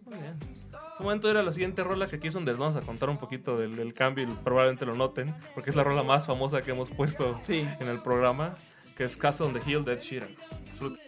[0.06, 0.38] Muy bien.
[0.42, 3.10] En su momento era la siguiente rola que aquí es donde les vamos a contar
[3.10, 6.62] un poquito del, del cambio y probablemente lo noten, porque es la rola más famosa
[6.62, 7.68] que hemos puesto Sí.
[7.80, 8.56] en el programa,
[8.98, 10.30] que es Castle on the Hill de Ed Sheeran.
[10.66, 11.00] Disfruten.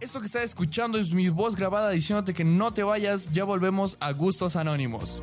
[0.00, 3.96] Esto que estás escuchando es mi voz grabada diciéndote que no te vayas, ya volvemos
[4.00, 5.22] a Gustos Anónimos.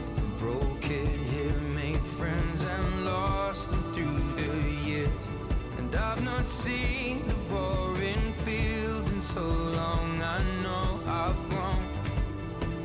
[0.41, 5.29] broke it here, made friends and lost them through the years.
[5.77, 9.47] And I've not seen the boring fields in so
[9.79, 10.19] long.
[10.19, 11.83] I know I've grown,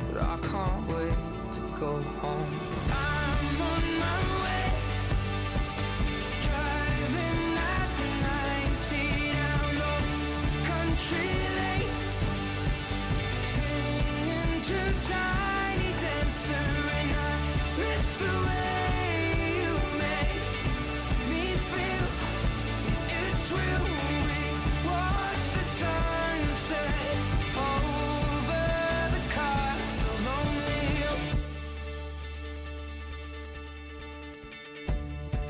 [0.07, 2.53] but I can't wait to go home.
[2.91, 4.56] I'm on my way,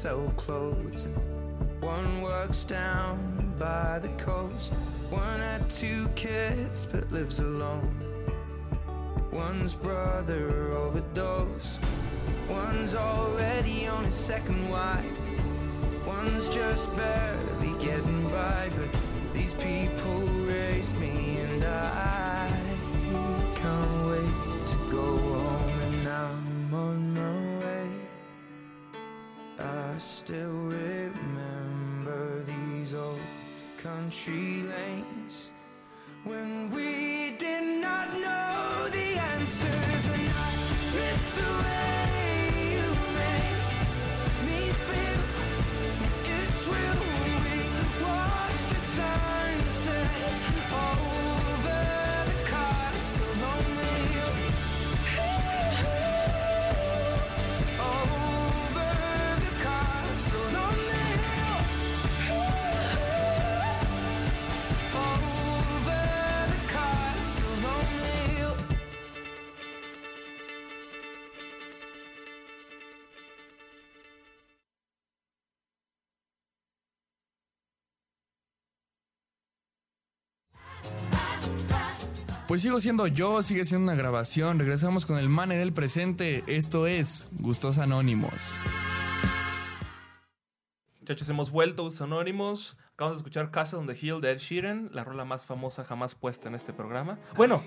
[0.00, 1.06] sell clothes,
[1.80, 4.72] one works down by the coast.
[5.10, 7.94] One had two kids but lives alone.
[9.30, 11.84] One's brother overdosed.
[12.48, 15.04] One's already on his second wife.
[16.06, 19.00] One's just barely getting by, but
[19.34, 22.50] these people raised me, and I
[23.54, 23.99] can't
[30.20, 33.18] still remember these old
[33.78, 35.50] country lanes
[36.24, 37.09] when we
[82.50, 84.58] Pues sigo siendo yo, sigue siendo una grabación.
[84.58, 86.42] Regresamos con el mane del presente.
[86.48, 88.58] Esto es Gustos Anónimos.
[90.98, 92.76] Muchachos, hemos vuelto, Gustos Anónimos.
[92.94, 96.16] Acabamos de escuchar Castle on the Hill de Ed Sheeran, la rola más famosa jamás
[96.16, 97.20] puesta en este programa.
[97.36, 97.62] Bueno,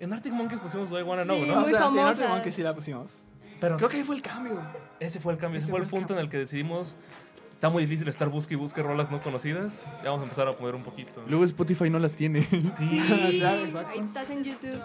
[0.00, 1.60] en Arctic Monkeys pusimos Do I Wanna Know, Sí, ¿no?
[1.60, 2.08] muy o sea, sí, famosa.
[2.08, 3.26] Arctic Monkeys sí la pusimos.
[3.60, 4.62] Pero Creo que ahí fue el cambio.
[4.98, 6.96] ese fue el cambio, ese ese fue fue el el punto en el que decidimos.
[7.62, 9.84] Está muy difícil estar busque y busque rolas no conocidas.
[10.02, 11.22] Ya vamos a empezar a poner un poquito.
[11.28, 12.42] Luego Spotify no las tiene.
[12.42, 13.00] Sí.
[13.36, 13.78] Exacto.
[13.88, 14.80] Ahí estás en YouTube.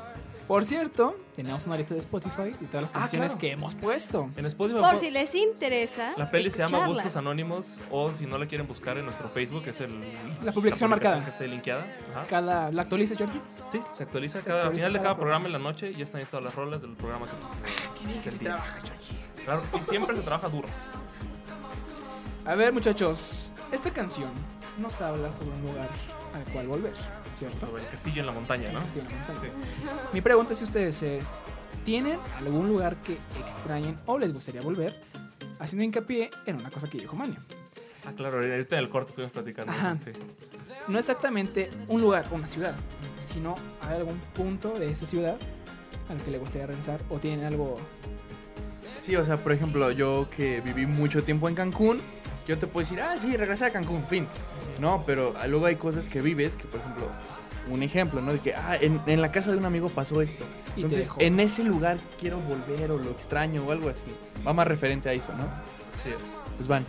[0.48, 3.40] Por cierto, tenemos una lista de Spotify y todas las Ah, canciones claro.
[3.40, 4.30] que hemos puesto.
[4.38, 6.14] En Spotify Por po- si les interesa.
[6.18, 6.86] la peli se llama.
[6.86, 10.00] Gustos Anónimos o si no la quieren buscar en nuestro Facebook es el
[10.46, 11.24] La publicación marcada.
[11.24, 11.84] que esté linkeada.
[12.12, 12.26] Ajá.
[12.30, 13.42] Cada, ¿La actualiza, Georgie?
[13.72, 16.04] Sí, se actualiza Se cada al final de cada cada programa en la noche ya
[16.04, 17.32] están ahí todas las rolas del programa que,
[18.02, 19.44] Qué bien que se trabaja, Georgie.
[19.46, 20.68] Claro que sí, siempre se trabaja duro.
[22.48, 24.30] A ver, muchachos, esta canción
[24.78, 25.90] nos habla sobre un lugar
[26.34, 26.94] al cual volver,
[27.38, 27.66] ¿cierto?
[27.66, 28.80] Sobre el castillo en la montaña, ¿no?
[28.80, 29.40] Castillo en la montaña.
[29.42, 29.90] Sí.
[30.14, 31.28] Mi pregunta es si ustedes es,
[31.84, 34.98] ¿tienen algún lugar que extrañen o les gustaría volver?
[35.60, 37.42] Haciendo hincapié en una cosa que dijo Manio.
[38.06, 39.74] Ah, claro, ahorita en el corte estuvimos platicando.
[39.74, 39.98] Ajá.
[39.98, 40.12] sí.
[40.88, 42.76] No exactamente un lugar o una ciudad,
[43.26, 45.38] sino hay algún punto de esa ciudad
[46.08, 47.78] al que le gustaría regresar o tienen algo...
[49.02, 52.00] Sí, o sea, por ejemplo, yo que viví mucho tiempo en Cancún,
[52.48, 54.28] yo te puedo decir, ah, sí, regresé a Cancún, fin.
[54.80, 57.10] No, pero luego hay cosas que vives, que por ejemplo,
[57.70, 58.34] un ejemplo, ¿no?
[58.34, 60.46] De que, ah, en, en la casa de un amigo pasó esto.
[60.76, 64.16] Y Entonces, en ese lugar quiero volver o lo extraño o algo así.
[64.46, 65.44] Va más referente a eso, ¿no?
[66.00, 66.40] Así es.
[66.56, 66.86] Pues van.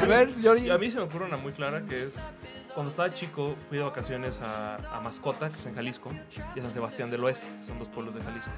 [0.00, 0.66] A ver, Georgie.
[0.66, 2.32] Y a mí se me ocurre una muy clara que es
[2.74, 6.10] cuando estaba chico fui de vacaciones a, a Mascota, que es en Jalisco,
[6.54, 8.50] y a San Sebastián del Oeste, que son dos pueblos de Jalisco.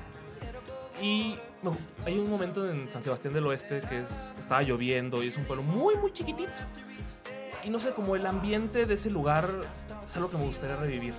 [1.01, 5.29] Y no, hay un momento en San Sebastián del Oeste que es estaba lloviendo y
[5.29, 6.51] es un pueblo muy muy chiquitito.
[7.65, 9.49] Y no sé, como el ambiente de ese lugar
[10.07, 11.15] es algo que me gustaría revivir.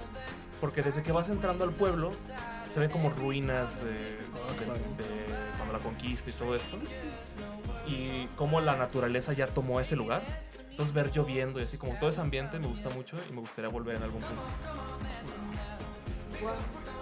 [0.59, 2.11] Porque desde que vas entrando al pueblo
[2.73, 4.17] se ven como ruinas de, de-
[4.97, 5.25] de
[5.57, 6.77] cuando la conquista y todo esto.
[7.87, 10.21] Y cómo la naturaleza ya tomó ese lugar.
[10.71, 13.69] Entonces ver lloviendo y así como todo ese ambiente me gusta mucho y me gustaría
[13.69, 14.41] volver en algún punto.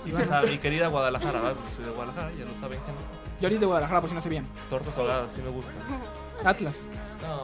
[0.06, 1.56] Y vas a mi querida Guadalajara, ¿verdad?
[1.56, 3.02] Porque soy de Guadalajara, ya lo saben, gente.
[3.40, 4.46] Georgie es de Guadalajara, por si no sé bien.
[4.70, 5.76] Tortas ahogadas, sí me gustan.
[6.44, 6.86] Atlas,
[7.22, 7.44] No,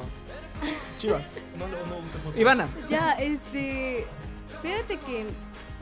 [0.97, 1.33] Chivas.
[1.57, 2.39] no, no, no me gusta el fútbol.
[2.39, 2.67] Ivana.
[2.89, 4.05] Ya, este.
[4.61, 5.25] Fíjate que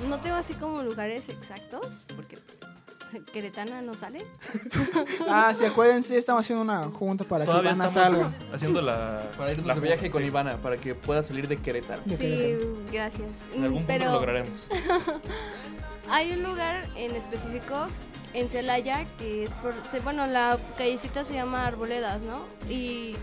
[0.10, 2.60] no tengo así como lugares exactos, porque pues,
[3.32, 4.26] Queretana no sale.
[5.30, 8.34] Ah, sí, acuérdense, estamos haciendo una junta para que Todavía Ivana salga.
[8.54, 9.22] haciendo la.
[9.38, 10.28] Para irnos la de viaje junta, con sí.
[10.28, 12.02] Ivana, para que pueda salir de Querétaro.
[12.06, 12.58] Sí,
[12.92, 13.30] gracias.
[13.54, 14.68] En algún punto Pero lo lograremos.
[16.10, 17.88] Hay un lugar en específico
[18.34, 22.46] en Celaya que es por, se- bueno, la callecita se llama Arboledas, ¿no?
[22.70, 23.16] Y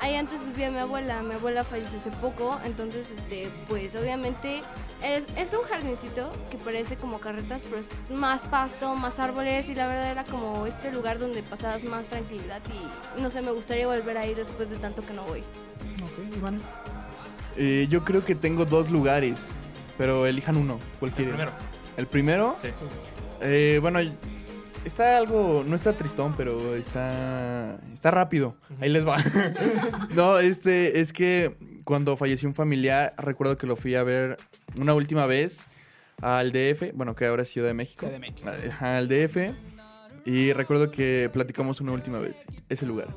[0.00, 4.62] ahí antes vivía mi abuela, mi abuela falleció hace poco, entonces, este, pues obviamente
[5.02, 9.74] es, es un jardincito que parece como carretas, pero es más pasto, más árboles y
[9.74, 13.86] la verdad era como este lugar donde pasabas más tranquilidad y no sé, me gustaría
[13.86, 15.40] volver a ir después de tanto que no voy.
[15.40, 16.60] Ok, Iván.
[17.56, 19.48] Eh, yo creo que tengo dos lugares,
[19.98, 20.78] pero elijan uno.
[21.00, 21.34] ¿Cuál El quieren?
[21.34, 21.52] primero.
[22.00, 22.56] ¿El primero?
[22.62, 22.68] Sí.
[23.42, 23.98] Eh, bueno,
[24.86, 28.56] está algo, no está tristón, pero está, está rápido.
[28.80, 29.18] Ahí les va.
[30.14, 34.38] no, este, es que cuando falleció un familiar, recuerdo que lo fui a ver
[34.76, 35.66] una última vez
[36.22, 38.00] al DF, bueno, que ahora es Ciudad de México.
[38.00, 38.48] Ciudad de México.
[38.48, 39.36] Ajá, al DF.
[40.24, 43.08] Y recuerdo que platicamos una última vez, ese lugar.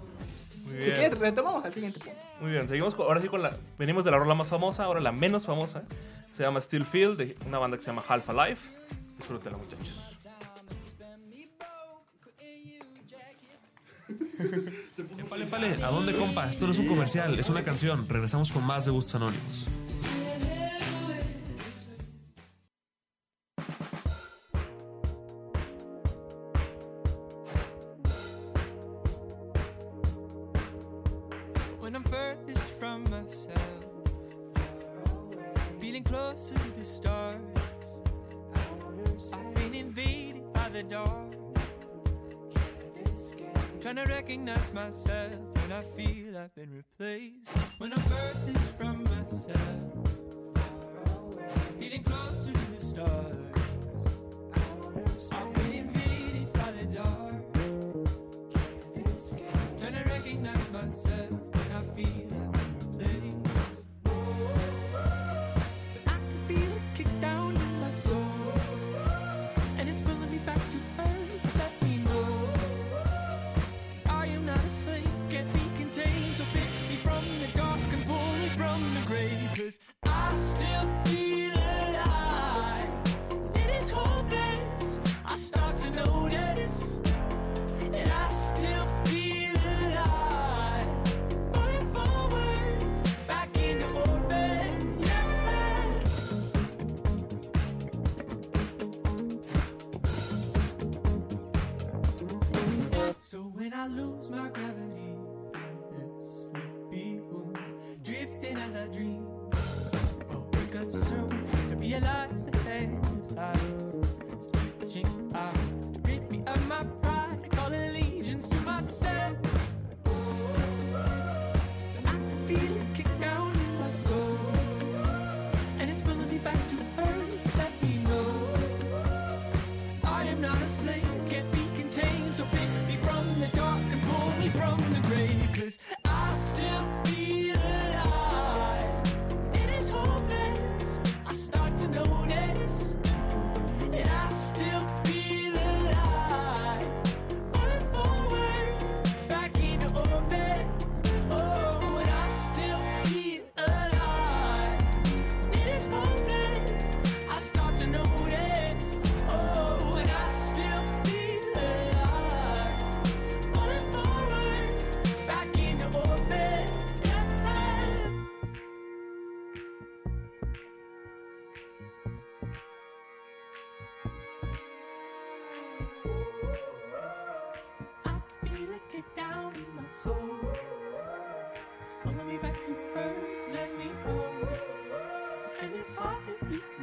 [0.66, 2.20] Muy Si quieres, retomamos al siguiente punto.
[2.42, 3.56] Muy bien, seguimos con- ahora sí con la.
[3.80, 5.84] Venimos de la rola más famosa, ahora la menos famosa.
[6.36, 8.58] Se llama Still Feel, de una banda que se llama Half Alive.
[9.24, 10.17] Disfrútenla, muchachos.
[15.17, 16.49] Épale, épale, ¿a dónde compa?
[16.49, 18.09] Esto no es un comercial, es una canción.
[18.09, 19.65] Regresamos con más de Gustos Anónimos.
[44.24, 47.57] Recognize myself when I feel I've been replaced.
[47.78, 50.07] When I'm furthest from myself.
[51.78, 53.43] Feeling closer to the stars.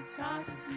[0.00, 0.76] Inside of me.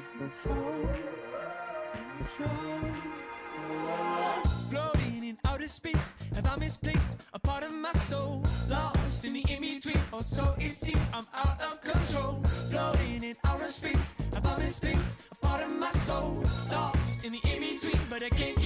[4.70, 8.44] Floating in outer space, have I misplaced a part of my soul?
[8.70, 12.42] Lost in the in between, or oh, so it seems I'm out of control.
[12.70, 16.44] Floating in outer space, have I misplaced a part of my soul?
[16.72, 18.63] Lost in the in between, but I can't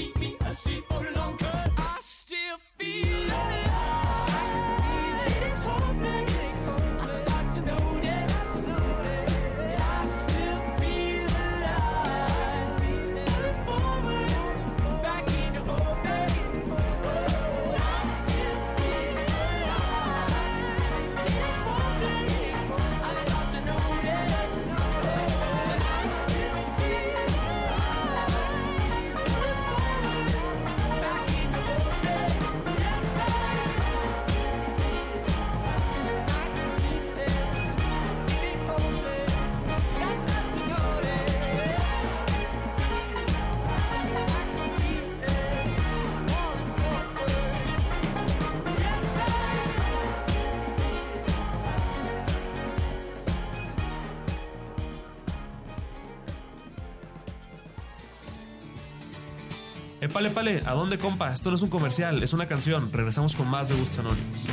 [60.18, 61.32] Epale, pale, ¿a dónde, compa?
[61.32, 62.92] Esto no es un comercial, es una canción.
[62.92, 64.48] Regresamos con más de Gustos Anónimos.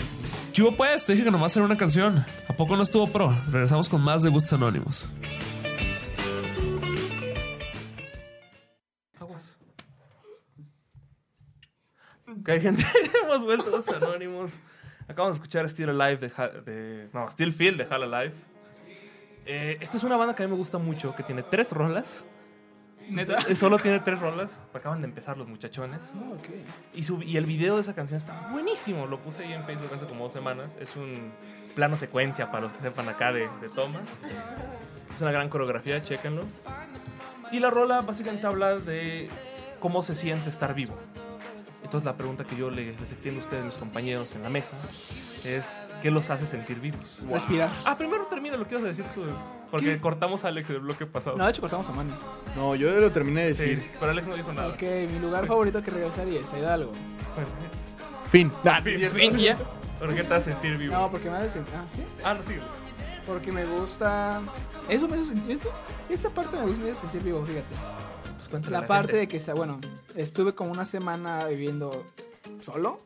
[0.53, 2.23] Chivo, pues, te dije que nomás era una canción.
[2.51, 3.31] ¿A poco no estuvo pro?
[3.51, 5.09] Regresamos con más de Gustos Anónimos.
[9.19, 9.57] Aguas.
[12.29, 12.85] Ok, gente,
[13.25, 14.59] hemos vuelto a los anónimos.
[15.09, 18.35] Acabamos de escuchar Still Alive de, de- No, Still Feel de Hall Alive.
[19.47, 22.23] Eh, esta es una banda que a mí me gusta mucho, que tiene tres rolas.
[23.09, 23.39] ¿Neta?
[23.49, 24.61] Eh, Solo tiene tres rolas.
[24.73, 26.13] Acaban de empezar los muchachones.
[26.17, 26.37] Ah.
[26.95, 29.07] Y, su- y el video de esa canción está buenísimo.
[29.07, 30.77] Lo puse ahí en Facebook hace como dos semanas.
[30.81, 31.33] Es un
[31.75, 34.03] plano secuencia para los que sepan acá de, de Thomas.
[35.15, 36.43] Es una gran coreografía, chéquenlo.
[37.53, 39.29] Y la rola básicamente habla de
[39.81, 40.95] cómo se siente estar vivo.
[41.95, 44.73] Entonces la pregunta que yo le- les extiendo a ustedes, mis compañeros en la mesa,
[45.45, 47.23] es ¿qué los hace sentir vivos?
[47.31, 47.71] Respirar.
[47.85, 49.23] Ah, primero termina lo que ibas a decir tú.
[49.71, 51.37] Porque cortamos a Alex el bloque pasado.
[51.37, 52.13] No, de hecho cortamos a Manny.
[52.57, 53.93] No, yo lo terminé de sí, decir.
[54.01, 54.71] pero Alex no dijo nada.
[54.71, 56.91] Ok, mi lugar favorito que regresaría es a Hidalgo.
[57.37, 57.49] Bueno,
[58.33, 58.51] Fin.
[58.83, 59.57] fin, fin, ya.
[60.01, 60.95] ¿Por qué te hace sentir vivo?
[60.95, 61.75] No, porque me hace sentir.
[61.77, 62.05] Ah, ¿qué?
[62.25, 62.55] Ah, no, sí.
[63.25, 64.41] Porque me gusta.
[64.89, 65.49] Eso me hace sentir.
[65.53, 65.71] Eso,
[66.09, 67.73] esta parte me gusta sentir vivo, fíjate.
[68.45, 69.81] Pues cuéntale La parte de que, bueno,
[70.17, 72.05] estuve como una semana viviendo
[72.61, 73.01] solo,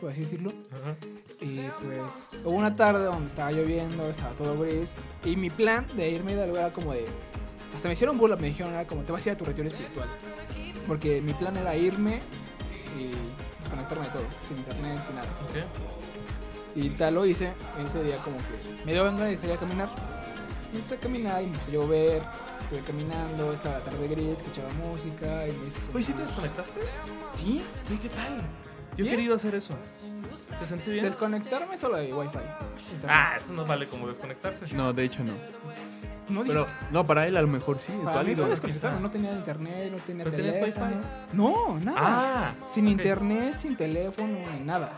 [0.00, 0.52] por así decirlo.
[0.72, 0.96] Ajá.
[1.40, 4.92] Y pues hubo una tarde donde estaba lloviendo, estaba todo gris.
[5.24, 7.06] Y mi plan de irme a Hidalgo era como de.
[7.72, 9.68] Hasta me hicieron burla, me dijeron, era como, te vas a ir a tu retiro
[9.68, 10.08] espiritual.
[10.88, 12.20] Porque mi plan era irme
[12.98, 13.12] y
[13.62, 15.28] desconectarme de todo, sin internet, sin nada.
[15.48, 16.74] Ok.
[16.74, 17.52] Y tal lo hice,
[17.84, 19.88] ese día como que me dio ganas de salir a caminar.
[20.72, 22.22] Y empecé a caminar y me a llover,
[22.70, 25.90] estuve caminando, estaba la tarde gris, escuchaba música y me hizo...
[25.92, 26.80] Oye, ¿sí te desconectaste?
[27.32, 27.62] ¿Sí?
[27.88, 28.42] Oye, ¿qué tal?
[28.96, 29.74] Yo he querido hacer eso.
[30.60, 31.04] ¿Te sentí bien?
[31.04, 32.38] Desconectarme solo de wifi.
[33.08, 34.72] Ah, eso no vale como desconectarse.
[34.76, 35.32] No, de hecho no.
[36.28, 38.42] no Pero, no, para él a lo mejor sí, es para mí válido.
[38.42, 40.86] fue desconectarme, no tenía internet, no tenía ¿Pero tenías teléfono.
[40.86, 41.06] wifi?
[41.32, 41.98] No, nada.
[42.00, 42.92] Ah, sin ok.
[42.92, 44.92] internet, sin teléfono, ni nada.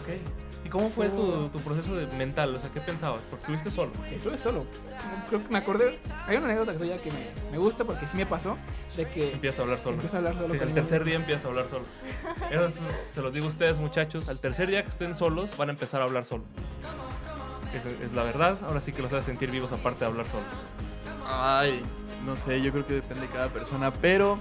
[0.00, 0.49] Ok.
[0.70, 2.54] ¿Y cómo fue tu, tu proceso de mental?
[2.54, 3.22] O sea, ¿qué pensabas?
[3.22, 3.90] Porque estuviste solo.
[4.08, 4.64] Estuve solo.
[5.28, 5.98] Creo que me acordé.
[6.28, 8.56] Hay una anécdota tuya que me, me gusta porque sí me pasó.
[8.96, 9.94] De que Empiezas a hablar solo.
[9.96, 11.84] Empiezo a hablar solo Sí, al tercer día empiezas a hablar solo.
[12.52, 12.80] Eso es-
[13.12, 14.28] se los digo a ustedes, muchachos.
[14.28, 16.44] Al tercer día que estén solos, van a empezar a hablar solo.
[17.74, 18.56] Es, es la verdad.
[18.64, 20.46] Ahora sí que los hace sentir vivos aparte de hablar solos.
[21.26, 21.82] Ay,
[22.24, 24.38] no sé, yo creo que depende de cada persona, pero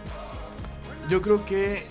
[1.10, 1.88] yo creo que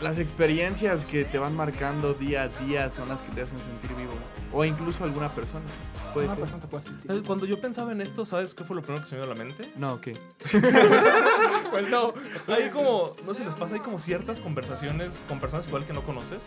[0.00, 3.94] las experiencias que te van marcando día a día son las que te hacen sentir
[3.96, 4.12] vivo.
[4.52, 5.64] O incluso alguna persona.
[6.12, 6.42] Puede una ser.
[6.44, 7.06] persona te puede sentir.
[7.06, 7.22] ¿Sabes?
[7.26, 9.36] Cuando yo pensaba en esto, ¿sabes qué fue lo primero que se me vino a
[9.36, 9.70] la mente?
[9.76, 10.16] No, ¿qué?
[11.70, 12.14] Pues no.
[12.48, 15.92] Hay como, no sé si les pasa, hay como ciertas conversaciones con personas igual que
[15.92, 16.44] no conoces,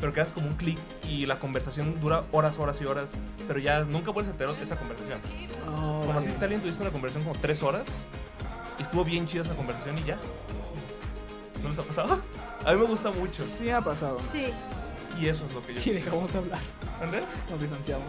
[0.00, 3.58] pero que haces como un clic y la conversación dura horas, horas y horas, pero
[3.60, 5.20] ya nunca vuelves a tener esa conversación.
[5.68, 8.02] Oh, Conociste a alguien, tuviste una conversación como tres horas
[8.78, 10.18] y estuvo bien chida esa conversación y ya.
[11.62, 12.20] ¿No les ha pasado?
[12.64, 14.18] A mí me gusta mucho Sí ha pasado.
[14.32, 14.46] Sí.
[15.20, 16.60] y eso es lo que yo Y dejamos de hablar.
[17.00, 17.22] ¿André?
[17.50, 18.06] Nos distanciamos.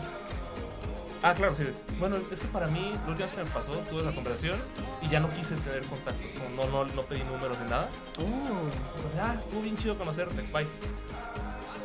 [1.24, 1.64] Ah, claro, sí.
[2.00, 4.60] Bueno, es que para mí, la última vez que me pasó, tuve esa conversación
[5.02, 6.32] y ya no quise tener contactos.
[6.34, 7.90] Como no, no, no pedí números ni nada.
[8.20, 9.08] Oh.
[9.08, 10.42] O sea, ah, estuvo bien chido conocerte.
[10.54, 10.68] Bye.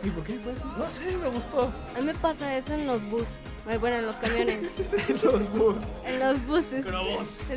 [0.03, 0.65] ¿Y por qué fue así?
[0.79, 1.73] No sé, me gustó.
[1.95, 3.27] A mí me pasa eso en los bus.
[3.69, 4.71] Eh, Bueno, en los camiones.
[5.23, 5.77] Los bus.
[6.07, 6.87] en los buses.
[6.87, 6.93] En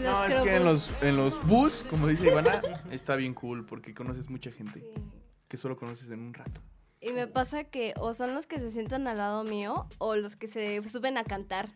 [0.04, 3.66] los No, es que en los, en los bus, como dice Ivana, está bien cool
[3.66, 5.02] porque conoces mucha gente Sí.
[5.48, 6.62] que solo conoces en un rato.
[7.00, 10.36] Y me pasa que o son los que se sientan al lado mío o los
[10.36, 11.70] que se suben a cantar.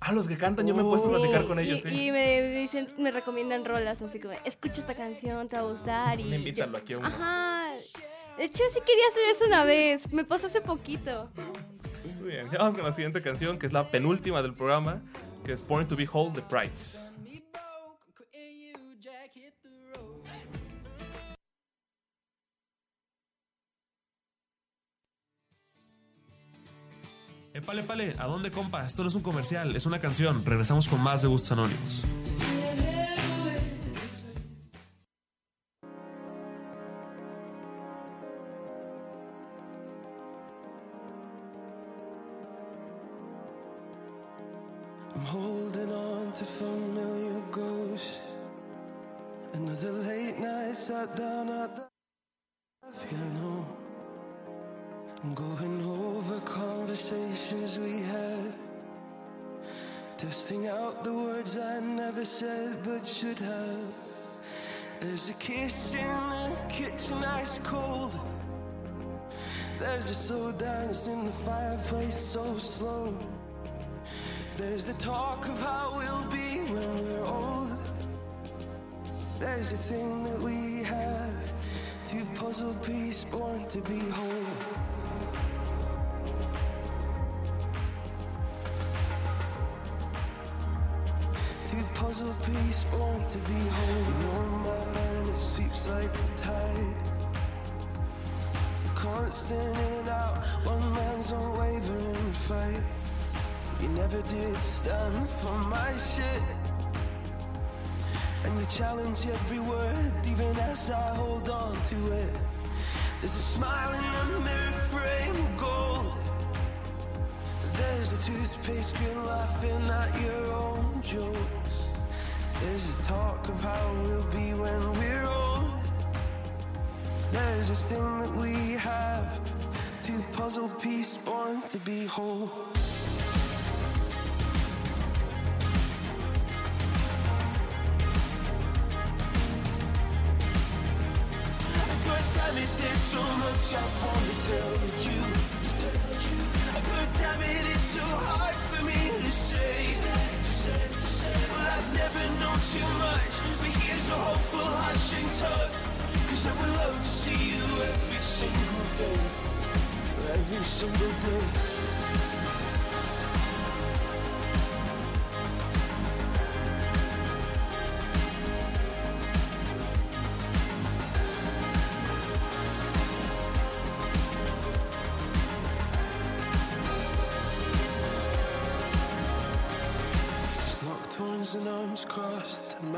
[0.00, 1.88] Ah, los que cantan, yo me he puesto a Sí, platicar con y, ellos, sí.
[1.88, 6.18] y me dicen, me recomiendan rolas así como, escucha esta canción, te va a gustar.
[6.20, 7.06] Y Me invítalo aquí a uno.
[7.08, 7.66] Ajá.
[8.36, 10.12] De hecho, sí quería hacer eso una vez.
[10.12, 11.28] Me pasó hace poquito.
[12.20, 15.02] Muy bien, ya vamos con la siguiente canción, que es la penúltima del programa,
[15.44, 17.02] que es Born to Be Whole de Prides.
[27.54, 28.84] Epale, pale, ¿a dónde, compa?
[28.84, 30.42] Esto no es un comercial, es una canción.
[30.44, 32.02] Regresamos con más de Gustos Anónimos.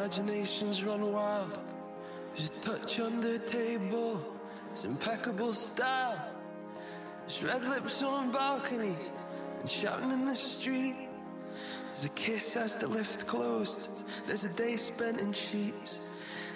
[0.05, 1.59] Imaginations run wild.
[2.34, 4.22] There's a touch under table,
[4.70, 6.20] it's impeccable style.
[7.20, 9.11] There's red lips on balconies
[9.61, 11.09] and shouting in the street.
[11.86, 13.88] There's a kiss as the lift closed.
[14.26, 16.00] There's a day spent in sheets.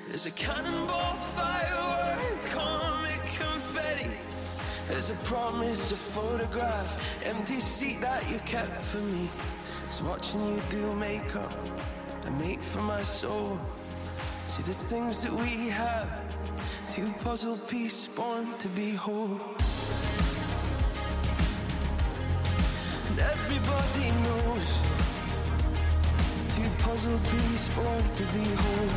[0.09, 4.11] There's a cannonball firework, comic confetti.
[4.88, 9.26] There's a promise, a photograph, empty seat that you kept for me.
[9.86, 11.55] It's watching you do makeup,
[12.29, 13.59] a mate for my soul.
[14.49, 16.09] See, there's things that we have,
[16.91, 19.41] two puzzle pieces born to be whole.
[23.09, 24.66] And everybody knows,
[26.55, 28.95] two puzzle pieces born to be whole.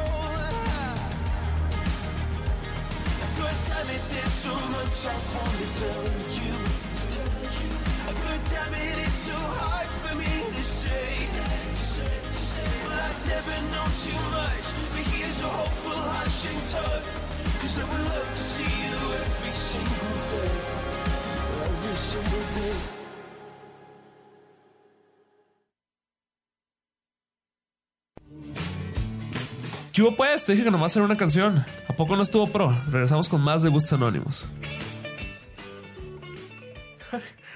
[3.37, 6.03] God damn it, there's so much I want to tell
[6.39, 6.44] you.
[8.55, 8.85] For.
[29.95, 31.65] Chivo, pues, te dije que nomás era una canción.
[31.87, 32.69] ¿A poco no estuvo pro?
[32.89, 34.45] Regresamos con más de Gustos Anónimos.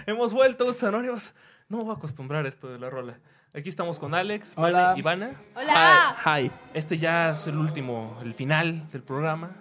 [0.10, 1.34] Hemos vuelto, Anónimos.
[1.68, 3.20] No me voy a acostumbrar a esto de la rola.
[3.54, 4.88] Aquí estamos con Alex, Hola.
[4.88, 5.32] Vane, Ivana.
[5.56, 6.16] Hola.
[6.26, 6.52] Hi.
[6.74, 9.52] Este ya es el último, el final del programa.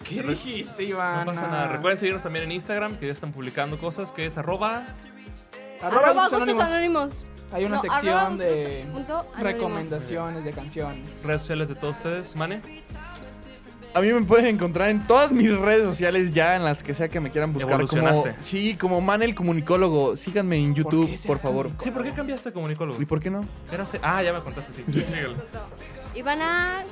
[0.07, 1.25] ¿Qué dijiste, No Iván?
[1.25, 1.67] pasa nada.
[1.69, 4.87] Recuerden seguirnos también en Instagram, que ya están publicando cosas, que es arroba.
[5.81, 6.63] Arroba Arroba Gustos Anónimos.
[6.63, 7.25] Anónimos.
[7.53, 8.85] Hay una No, sección de
[9.39, 11.23] recomendaciones de canciones.
[11.23, 12.61] Redes sociales de todos ustedes, Mane.
[13.93, 17.09] A mí me pueden encontrar en todas mis redes sociales ya, en las que sea
[17.09, 17.85] que me quieran buscar.
[17.87, 20.15] Como, sí, como Manel Comunicólogo.
[20.15, 21.71] Síganme en YouTube, por favor.
[21.83, 23.01] Sí, ¿por qué cambiaste a comunicólogo?
[23.01, 23.41] ¿Y por qué no?
[24.01, 24.85] Ah, ya me contaste, sí.
[26.15, 26.83] Ivana,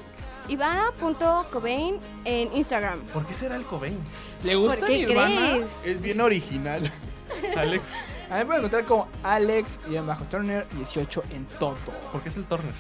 [0.50, 3.00] Ivana.cobain en Instagram.
[3.14, 3.98] ¿Por qué será el Cobain?
[4.44, 5.66] ¿Le ¿Por gusta qué crees?
[5.86, 6.92] Es bien original.
[7.58, 7.94] Alex.
[8.30, 11.76] A mí me pueden encontrar como Alex y bajo Turner 18 en todo.
[12.12, 12.74] ¿Por qué es el Turner?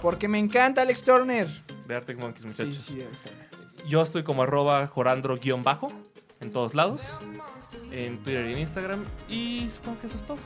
[0.00, 1.46] Porque me encanta Alex Turner.
[1.86, 2.76] De Arctic Monkeys, Sí, muchachos.
[2.84, 3.55] sí, Alex Turner.
[3.86, 5.92] Yo estoy como arroba jorandro-bajo
[6.40, 7.18] en todos lados.
[7.90, 9.04] En Twitter y en Instagram.
[9.28, 10.38] Y supongo que eso es todo.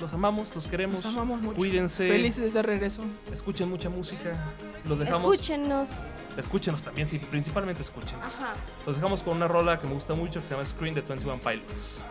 [0.00, 1.04] Los amamos, los queremos.
[1.04, 1.56] Los amamos mucho.
[1.56, 2.08] Cuídense.
[2.08, 3.02] Felices de regreso.
[3.32, 4.52] Escuchen mucha música.
[4.84, 5.32] Los dejamos.
[5.32, 6.02] Escúchenos.
[6.36, 8.18] Escúchenos también, sí, principalmente escuchen.
[8.18, 8.54] Ajá.
[8.84, 11.38] Los dejamos con una rola que me gusta mucho que se llama Screen de 21
[11.40, 12.02] Pilots.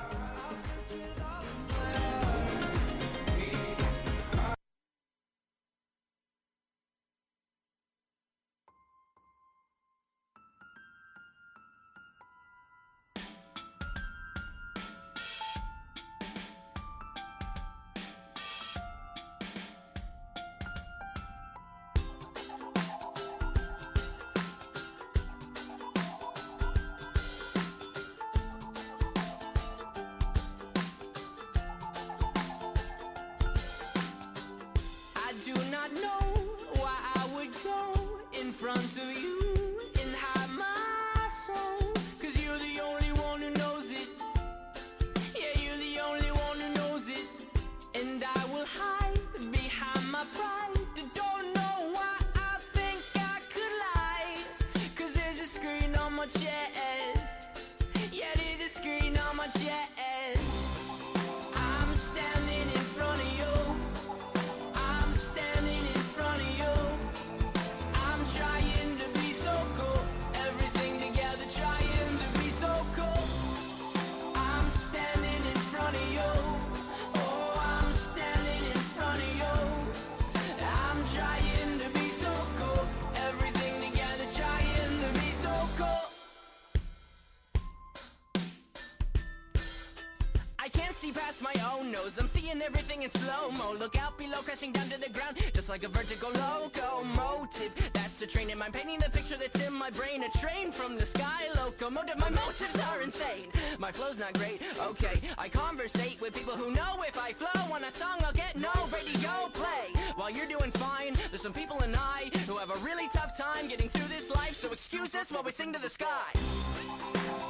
[91.42, 92.18] My own nose.
[92.18, 93.76] I'm seeing everything in slow mo.
[93.78, 97.72] Look out below, crashing down to the ground, just like a vertical locomotive.
[97.94, 100.24] That's a train in mind, painting the picture that's in my brain.
[100.24, 102.18] A train from the sky, locomotive.
[102.18, 103.48] My motives are insane.
[103.80, 104.62] My flow's not great.
[104.80, 108.56] Okay, I conversate with people who know if I flow on a song, I'll get
[108.56, 109.94] no radio play.
[110.16, 113.68] While you're doing fine, there's some people and I who have a really tough time
[113.68, 114.56] getting through this life.
[114.56, 116.32] So excuse us while we sing to the sky.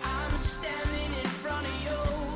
[0.04, 2.30] I'm standing in front of you.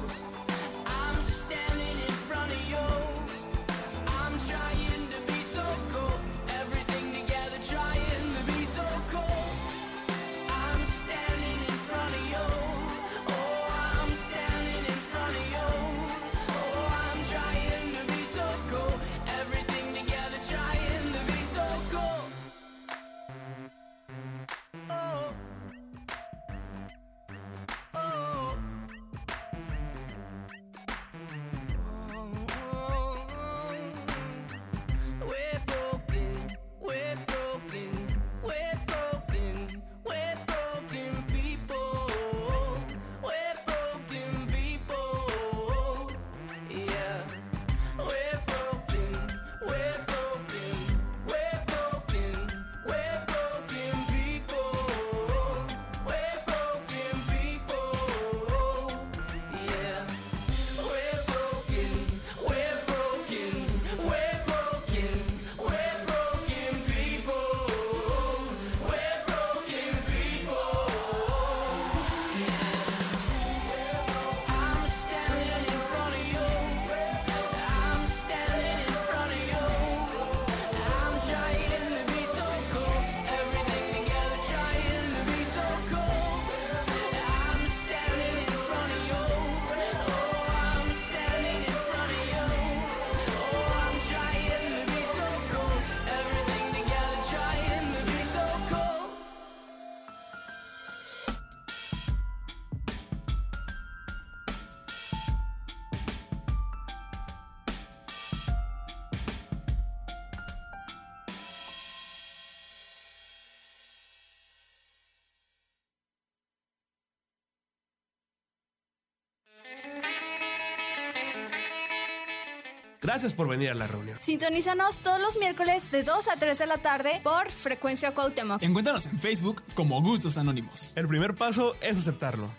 [123.06, 124.18] Gracias por venir a la reunión.
[124.20, 128.64] Sintonízanos todos los miércoles de 2 a 3 de la tarde por Frecuencia Cuauhtémoc.
[128.64, 130.92] Encuéntranos en Facebook como Gustos Anónimos.
[130.96, 132.50] El primer paso es aceptarlo.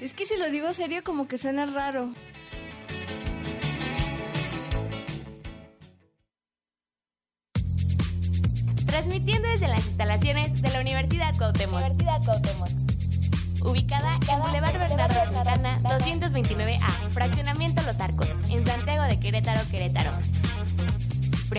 [0.00, 2.12] Es que si lo digo serio como que suena raro.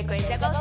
[0.10, 0.59] Frecuencia Cuauhtémoc,